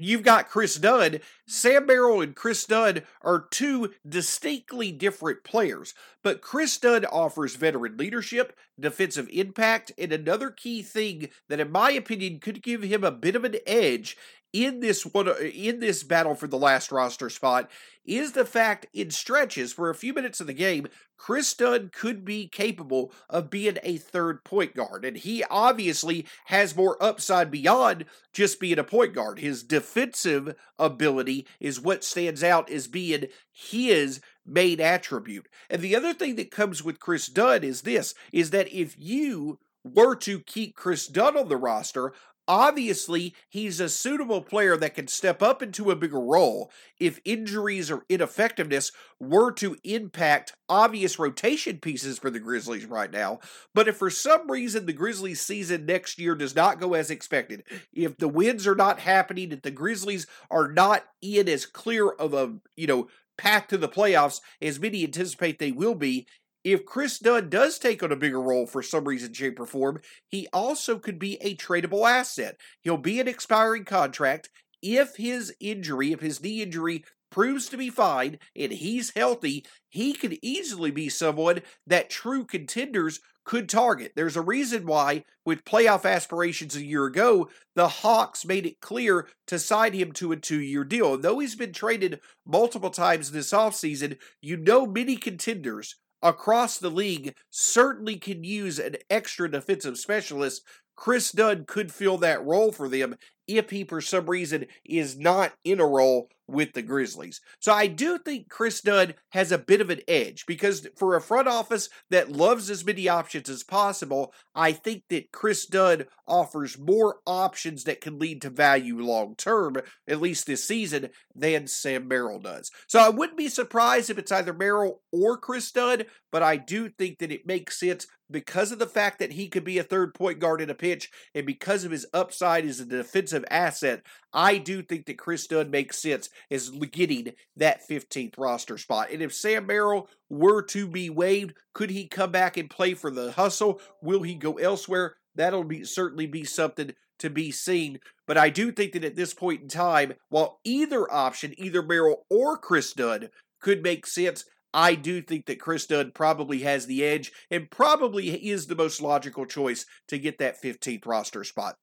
You've 0.00 0.22
got 0.22 0.48
Chris 0.48 0.76
Dunn. 0.76 1.18
Sam 1.48 1.84
Merrill 1.86 2.20
and 2.20 2.36
Chris 2.36 2.64
Dunn 2.64 3.02
are 3.20 3.48
two 3.50 3.92
distinctly 4.08 4.92
different 4.92 5.42
players, 5.42 5.92
but 6.22 6.40
Chris 6.40 6.78
Dunn 6.78 7.04
offers 7.04 7.56
veteran 7.56 7.96
leadership, 7.96 8.56
defensive 8.78 9.28
impact, 9.32 9.90
and 9.98 10.12
another 10.12 10.52
key 10.52 10.82
thing 10.82 11.30
that, 11.48 11.58
in 11.58 11.72
my 11.72 11.90
opinion, 11.90 12.38
could 12.38 12.62
give 12.62 12.82
him 12.82 13.02
a 13.02 13.10
bit 13.10 13.34
of 13.34 13.44
an 13.44 13.56
edge 13.66 14.16
in 14.52 14.80
this 14.80 15.04
one 15.04 15.28
uh, 15.28 15.34
in 15.34 15.80
this 15.80 16.02
battle 16.02 16.34
for 16.34 16.46
the 16.46 16.58
last 16.58 16.90
roster 16.90 17.28
spot 17.28 17.70
is 18.04 18.32
the 18.32 18.44
fact 18.44 18.86
in 18.94 19.10
stretches 19.10 19.72
for 19.72 19.90
a 19.90 19.94
few 19.94 20.14
minutes 20.14 20.40
of 20.40 20.46
the 20.46 20.54
game 20.54 20.86
Chris 21.18 21.52
Dunn 21.52 21.90
could 21.92 22.24
be 22.24 22.48
capable 22.48 23.12
of 23.28 23.50
being 23.50 23.76
a 23.82 23.98
third 23.98 24.44
point 24.44 24.74
guard 24.74 25.04
and 25.04 25.16
he 25.16 25.44
obviously 25.50 26.26
has 26.46 26.76
more 26.76 27.02
upside 27.02 27.50
beyond 27.50 28.06
just 28.32 28.60
being 28.60 28.78
a 28.78 28.84
point 28.84 29.14
guard. 29.14 29.40
His 29.40 29.62
defensive 29.62 30.54
ability 30.78 31.46
is 31.60 31.80
what 31.80 32.04
stands 32.04 32.42
out 32.42 32.70
as 32.70 32.86
being 32.86 33.26
his 33.52 34.20
main 34.46 34.80
attribute. 34.80 35.48
And 35.68 35.82
the 35.82 35.96
other 35.96 36.14
thing 36.14 36.36
that 36.36 36.50
comes 36.50 36.82
with 36.82 37.00
Chris 37.00 37.26
Dunn 37.26 37.64
is 37.64 37.82
this 37.82 38.14
is 38.32 38.50
that 38.50 38.72
if 38.72 38.94
you 38.96 39.58
were 39.84 40.16
to 40.16 40.40
keep 40.40 40.74
Chris 40.74 41.06
Dunn 41.06 41.36
on 41.36 41.48
the 41.48 41.56
roster, 41.56 42.12
Obviously, 42.48 43.34
he's 43.50 43.78
a 43.78 43.90
suitable 43.90 44.40
player 44.40 44.74
that 44.78 44.94
can 44.94 45.06
step 45.06 45.42
up 45.42 45.62
into 45.62 45.90
a 45.90 45.96
bigger 45.96 46.18
role 46.18 46.70
if 46.98 47.20
injuries 47.26 47.90
or 47.90 48.06
ineffectiveness 48.08 48.90
were 49.20 49.52
to 49.52 49.76
impact 49.84 50.54
obvious 50.66 51.18
rotation 51.18 51.78
pieces 51.78 52.18
for 52.18 52.30
the 52.30 52.40
Grizzlies 52.40 52.86
right 52.86 53.10
now. 53.10 53.38
But 53.74 53.86
if 53.86 53.98
for 53.98 54.08
some 54.08 54.50
reason 54.50 54.86
the 54.86 54.94
Grizzlies 54.94 55.42
season 55.42 55.84
next 55.84 56.18
year 56.18 56.34
does 56.34 56.56
not 56.56 56.80
go 56.80 56.94
as 56.94 57.10
expected, 57.10 57.64
if 57.92 58.16
the 58.16 58.28
wins 58.28 58.66
are 58.66 58.74
not 58.74 59.00
happening, 59.00 59.52
if 59.52 59.60
the 59.60 59.70
Grizzlies 59.70 60.26
are 60.50 60.72
not 60.72 61.04
in 61.20 61.50
as 61.50 61.66
clear 61.66 62.08
of 62.08 62.32
a, 62.32 62.54
you 62.76 62.86
know, 62.86 63.08
path 63.36 63.68
to 63.68 63.76
the 63.76 63.88
playoffs 63.88 64.40
as 64.62 64.80
many 64.80 65.04
anticipate 65.04 65.58
they 65.58 65.70
will 65.70 65.94
be, 65.94 66.26
if 66.64 66.84
Chris 66.84 67.18
Dunn 67.18 67.48
does 67.48 67.78
take 67.78 68.02
on 68.02 68.12
a 68.12 68.16
bigger 68.16 68.40
role 68.40 68.66
for 68.66 68.82
some 68.82 69.04
reason, 69.04 69.32
shape, 69.32 69.60
or 69.60 69.66
form, 69.66 70.00
he 70.26 70.48
also 70.52 70.98
could 70.98 71.18
be 71.18 71.38
a 71.40 71.56
tradable 71.56 72.08
asset. 72.08 72.56
He'll 72.82 72.96
be 72.96 73.20
an 73.20 73.28
expiring 73.28 73.84
contract. 73.84 74.50
If 74.82 75.16
his 75.16 75.54
injury, 75.60 76.12
if 76.12 76.20
his 76.20 76.42
knee 76.42 76.62
injury 76.62 77.04
proves 77.30 77.68
to 77.68 77.76
be 77.76 77.90
fine 77.90 78.38
and 78.56 78.72
he's 78.72 79.12
healthy, 79.14 79.64
he 79.88 80.12
could 80.12 80.38
easily 80.42 80.90
be 80.90 81.08
someone 81.08 81.60
that 81.86 82.10
true 82.10 82.44
contenders 82.44 83.20
could 83.44 83.68
target. 83.68 84.12
There's 84.14 84.36
a 84.36 84.42
reason 84.42 84.84
why, 84.84 85.24
with 85.46 85.64
playoff 85.64 86.04
aspirations 86.04 86.76
a 86.76 86.84
year 86.84 87.06
ago, 87.06 87.48
the 87.74 87.88
Hawks 87.88 88.44
made 88.44 88.66
it 88.66 88.80
clear 88.80 89.26
to 89.46 89.58
sign 89.58 89.94
him 89.94 90.12
to 90.12 90.32
a 90.32 90.36
two 90.36 90.60
year 90.60 90.84
deal. 90.84 91.14
And 91.14 91.22
though 91.22 91.38
he's 91.38 91.56
been 91.56 91.72
traded 91.72 92.20
multiple 92.46 92.90
times 92.90 93.30
this 93.30 93.52
offseason, 93.52 94.18
you 94.42 94.58
know 94.58 94.86
many 94.86 95.16
contenders 95.16 95.96
across 96.22 96.78
the 96.78 96.90
league 96.90 97.34
certainly 97.50 98.16
can 98.16 98.44
use 98.44 98.78
an 98.78 98.96
extra 99.10 99.50
defensive 99.50 99.98
specialist. 99.98 100.62
Chris 100.96 101.30
Dunn 101.30 101.64
could 101.66 101.92
fill 101.92 102.18
that 102.18 102.44
role 102.44 102.72
for 102.72 102.88
them 102.88 103.16
if 103.48 103.70
he, 103.70 103.84
for 103.84 104.00
some 104.00 104.26
reason, 104.26 104.66
is 104.84 105.18
not 105.18 105.52
in 105.64 105.80
a 105.80 105.86
role 105.86 106.28
with 106.48 106.72
the 106.72 106.82
Grizzlies. 106.82 107.40
So 107.60 107.72
I 107.72 107.86
do 107.86 108.18
think 108.18 108.48
Chris 108.48 108.80
Dunn 108.80 109.14
has 109.30 109.52
a 109.52 109.58
bit 109.58 109.82
of 109.82 109.90
an 109.90 110.00
edge 110.08 110.46
because 110.46 110.88
for 110.96 111.14
a 111.14 111.20
front 111.20 111.46
office 111.46 111.90
that 112.10 112.32
loves 112.32 112.70
as 112.70 112.84
many 112.84 113.06
options 113.08 113.50
as 113.50 113.62
possible, 113.62 114.32
I 114.54 114.72
think 114.72 115.04
that 115.10 115.30
Chris 115.30 115.66
Dunn 115.66 116.06
offers 116.26 116.78
more 116.78 117.18
options 117.26 117.84
that 117.84 118.00
can 118.00 118.18
lead 118.18 118.42
to 118.42 118.50
value 118.50 118.98
long 118.98 119.34
term, 119.36 119.76
at 120.08 120.20
least 120.20 120.46
this 120.46 120.64
season, 120.64 121.10
than 121.34 121.66
Sam 121.66 122.08
Merrill 122.08 122.40
does. 122.40 122.70
So 122.86 122.98
I 122.98 123.10
wouldn't 123.10 123.38
be 123.38 123.48
surprised 123.48 124.08
if 124.08 124.18
it's 124.18 124.32
either 124.32 124.54
Merrill 124.54 125.02
or 125.12 125.36
Chris 125.36 125.70
Dunn, 125.70 126.04
but 126.32 126.42
I 126.42 126.56
do 126.56 126.88
think 126.88 127.18
that 127.18 127.32
it 127.32 127.46
makes 127.46 127.78
sense 127.78 128.06
because 128.30 128.72
of 128.72 128.78
the 128.78 128.86
fact 128.86 129.18
that 129.18 129.32
he 129.32 129.48
could 129.48 129.64
be 129.64 129.78
a 129.78 129.82
third 129.82 130.14
point 130.14 130.38
guard 130.38 130.60
in 130.60 130.70
a 130.70 130.74
pitch 130.74 131.10
and 131.34 131.46
because 131.46 131.84
of 131.84 131.90
his 131.90 132.06
upside 132.12 132.64
as 132.66 132.80
a 132.80 132.84
defensive 132.84 133.37
asset, 133.50 134.02
I 134.32 134.58
do 134.58 134.82
think 134.82 135.06
that 135.06 135.18
Chris 135.18 135.46
Dunn 135.46 135.70
makes 135.70 136.00
sense 136.00 136.28
as 136.50 136.70
getting 136.70 137.32
that 137.56 137.80
15th 137.88 138.34
roster 138.38 138.78
spot. 138.78 139.10
And 139.10 139.22
if 139.22 139.34
Sam 139.34 139.66
Merrill 139.66 140.08
were 140.28 140.62
to 140.66 140.86
be 140.86 141.10
waived, 141.10 141.54
could 141.72 141.90
he 141.90 142.06
come 142.06 142.30
back 142.30 142.56
and 142.56 142.70
play 142.70 142.94
for 142.94 143.10
the 143.10 143.32
hustle? 143.32 143.80
Will 144.02 144.22
he 144.22 144.34
go 144.34 144.54
elsewhere? 144.54 145.16
that'll 145.38 145.64
be 145.64 145.84
certainly 145.84 146.26
be 146.26 146.44
something 146.44 146.92
to 147.18 147.30
be 147.30 147.50
seen. 147.50 148.00
But 148.26 148.36
I 148.36 148.50
do 148.50 148.70
think 148.70 148.92
that 148.92 149.04
at 149.04 149.16
this 149.16 149.32
point 149.32 149.62
in 149.62 149.68
time, 149.68 150.12
while 150.28 150.60
either 150.64 151.10
option, 151.10 151.54
either 151.56 151.82
Merrill 151.82 152.26
or 152.28 152.58
Chris 152.58 152.92
Dunn, 152.92 153.30
could 153.60 153.82
make 153.82 154.06
sense, 154.06 154.44
I 154.74 154.94
do 154.94 155.22
think 155.22 155.46
that 155.46 155.60
Chris 155.60 155.86
Dunn 155.86 156.12
probably 156.14 156.58
has 156.60 156.86
the 156.86 157.02
edge 157.02 157.32
and 157.50 157.70
probably 157.70 158.28
is 158.28 158.66
the 158.66 158.76
most 158.76 159.00
logical 159.00 159.46
choice 159.46 159.86
to 160.08 160.18
get 160.18 160.38
that 160.38 160.62
15th 160.62 161.06
roster 161.06 161.42
spot. 161.42 161.76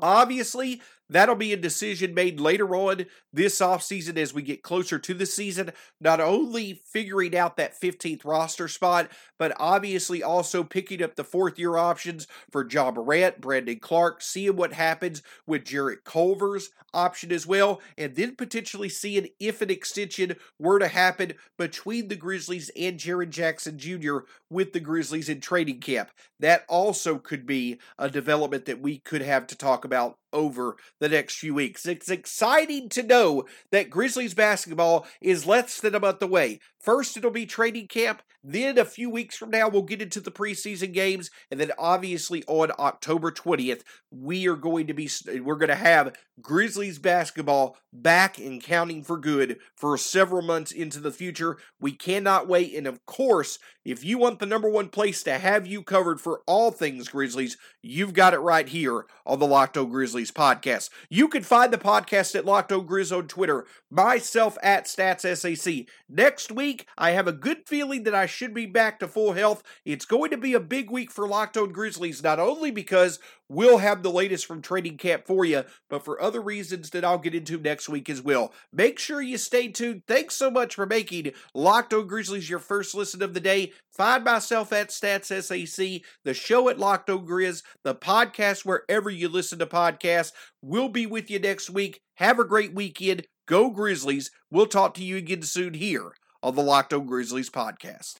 Obviously, 0.00 0.80
that'll 1.08 1.34
be 1.34 1.52
a 1.52 1.56
decision 1.56 2.14
made 2.14 2.40
later 2.40 2.74
on 2.74 3.06
this 3.32 3.60
offseason 3.60 4.16
as 4.16 4.34
we 4.34 4.42
get 4.42 4.62
closer 4.62 4.98
to 4.98 5.14
the 5.14 5.26
season. 5.26 5.72
Not 6.00 6.20
only 6.20 6.82
figuring 6.84 7.36
out 7.36 7.56
that 7.56 7.80
15th 7.80 8.24
roster 8.24 8.68
spot, 8.68 9.10
but 9.38 9.52
obviously 9.58 10.22
also 10.22 10.64
picking 10.64 11.02
up 11.02 11.16
the 11.16 11.24
fourth 11.24 11.58
year 11.58 11.76
options 11.76 12.26
for 12.50 12.66
Ja 12.68 12.90
Morant, 12.90 13.40
Brandon 13.40 13.78
Clarke, 13.78 14.22
seeing 14.22 14.56
what 14.56 14.72
happens 14.72 15.22
with 15.46 15.64
Jarrett 15.64 16.04
Culver's 16.04 16.70
option 16.94 17.32
as 17.32 17.46
well, 17.46 17.80
and 17.96 18.14
then 18.14 18.34
potentially 18.34 18.88
seeing 18.88 19.28
if 19.38 19.60
an 19.60 19.70
extension 19.70 20.36
were 20.58 20.78
to 20.78 20.88
happen 20.88 21.34
between 21.56 22.08
the 22.08 22.16
Grizzlies 22.16 22.70
and 22.76 22.98
Jaren 22.98 23.30
Jackson 23.30 23.78
Jr. 23.78 24.18
with 24.50 24.72
the 24.72 24.80
Grizzlies 24.80 25.28
in 25.28 25.40
training 25.40 25.80
camp. 25.80 26.10
That 26.40 26.64
also 26.68 27.18
could 27.18 27.46
be 27.46 27.78
a 27.98 28.08
development 28.08 28.64
that 28.66 28.80
we 28.80 28.98
could 28.98 29.22
have 29.22 29.46
to 29.48 29.56
talk 29.56 29.84
about 29.84 30.18
over 30.32 30.76
the 31.00 31.08
next 31.08 31.38
few 31.38 31.54
weeks. 31.54 31.86
It's 31.86 32.10
exciting 32.10 32.88
to 32.90 33.02
know 33.02 33.44
that 33.70 33.90
Grizzlies 33.90 34.34
basketball 34.34 35.06
is 35.20 35.46
less 35.46 35.80
than 35.80 35.94
a 35.94 36.00
month 36.00 36.22
away. 36.22 36.60
First, 36.80 37.16
it'll 37.16 37.30
be 37.30 37.46
training 37.46 37.88
camp. 37.88 38.22
Then, 38.44 38.78
a 38.78 38.84
few 38.84 39.10
weeks 39.10 39.36
from 39.36 39.50
now, 39.50 39.68
we'll 39.68 39.82
get 39.82 40.00
into 40.00 40.20
the 40.20 40.30
preseason 40.30 40.92
games. 40.92 41.28
And 41.50 41.58
then, 41.58 41.72
obviously, 41.76 42.44
on 42.46 42.70
October 42.78 43.32
20th, 43.32 43.82
we 44.10 44.48
are 44.48 44.56
going 44.56 44.86
to 44.86 44.94
be, 44.94 45.10
we're 45.40 45.56
going 45.56 45.68
to 45.68 45.74
have 45.74 46.16
Grizzlies 46.40 46.98
basketball 46.98 47.76
back 47.92 48.38
and 48.38 48.62
counting 48.62 49.02
for 49.02 49.18
good 49.18 49.58
for 49.74 49.98
several 49.98 50.42
months 50.42 50.70
into 50.70 51.00
the 51.00 51.10
future. 51.10 51.58
We 51.80 51.92
cannot 51.92 52.48
wait. 52.48 52.74
And 52.74 52.86
of 52.86 53.04
course, 53.06 53.58
if 53.84 54.04
you 54.04 54.18
want 54.18 54.38
the 54.38 54.46
number 54.46 54.70
one 54.70 54.88
place 54.88 55.22
to 55.24 55.38
have 55.38 55.66
you 55.66 55.82
covered 55.82 56.20
for 56.20 56.42
all 56.46 56.70
things 56.70 57.08
Grizzlies, 57.08 57.56
you've 57.82 58.14
got 58.14 58.34
it 58.34 58.38
right 58.38 58.68
here 58.68 59.06
on 59.26 59.40
the 59.40 59.46
Locked 59.46 59.76
On 59.76 59.90
Grizzlies 60.18 60.32
podcast. 60.32 60.90
You 61.08 61.28
can 61.28 61.44
find 61.44 61.72
the 61.72 61.78
podcast 61.78 62.34
at 62.34 62.44
Locked 62.44 62.72
On 62.72 62.86
Grizz 62.86 63.16
on 63.16 63.28
Twitter, 63.28 63.66
myself 63.88 64.58
at 64.64 64.86
StatsSAC. 64.86 65.86
Next 66.08 66.50
week, 66.50 66.86
I 66.96 67.12
have 67.12 67.28
a 67.28 67.32
good 67.32 67.58
feeling 67.66 68.02
that 68.02 68.16
I 68.16 68.26
should 68.26 68.52
be 68.52 68.66
back 68.66 68.98
to 68.98 69.06
full 69.06 69.34
health. 69.34 69.62
It's 69.84 70.04
going 70.04 70.32
to 70.32 70.36
be 70.36 70.54
a 70.54 70.60
big 70.60 70.90
week 70.90 71.12
for 71.12 71.28
Locked 71.28 71.56
On 71.56 71.70
Grizzlies, 71.70 72.22
not 72.22 72.40
only 72.40 72.72
because 72.72 73.20
we'll 73.48 73.78
have 73.78 74.02
the 74.02 74.10
latest 74.10 74.46
from 74.46 74.62
training 74.62 74.96
camp 74.96 75.26
for 75.26 75.44
you, 75.44 75.64
but 75.88 76.04
for 76.04 76.20
other 76.20 76.40
reasons 76.40 76.90
that 76.90 77.04
I'll 77.04 77.18
get 77.18 77.34
into 77.34 77.58
next 77.58 77.88
week 77.88 78.08
as 78.08 78.22
well. 78.22 78.52
Make 78.72 78.98
sure 78.98 79.20
you 79.20 79.38
stay 79.38 79.68
tuned. 79.68 80.02
Thanks 80.06 80.34
so 80.34 80.50
much 80.50 80.74
for 80.74 80.86
making 80.86 81.32
Locked 81.54 81.92
On 81.94 82.06
Grizzlies 82.06 82.48
your 82.48 82.58
first 82.58 82.94
listen 82.94 83.22
of 83.22 83.34
the 83.34 83.40
day. 83.40 83.72
Find 83.92 84.24
myself 84.24 84.72
at 84.72 84.90
Stats 84.90 85.26
SAC, 85.42 86.02
the 86.24 86.34
show 86.34 86.68
at 86.68 86.78
Locked 86.78 87.10
On 87.10 87.26
Grizz, 87.26 87.62
the 87.84 87.94
podcast 87.94 88.64
wherever 88.64 89.10
you 89.10 89.28
listen 89.28 89.58
to 89.58 89.66
podcasts. 89.66 90.32
We'll 90.62 90.88
be 90.88 91.06
with 91.06 91.30
you 91.30 91.38
next 91.38 91.70
week. 91.70 92.00
Have 92.14 92.38
a 92.38 92.44
great 92.44 92.74
weekend. 92.74 93.26
Go 93.46 93.70
Grizzlies. 93.70 94.30
We'll 94.50 94.66
talk 94.66 94.94
to 94.94 95.04
you 95.04 95.16
again 95.16 95.42
soon 95.42 95.74
here 95.74 96.12
on 96.42 96.54
the 96.54 96.62
Locked 96.62 96.92
On 96.92 97.06
Grizzlies 97.06 97.50
podcast. 97.50 98.14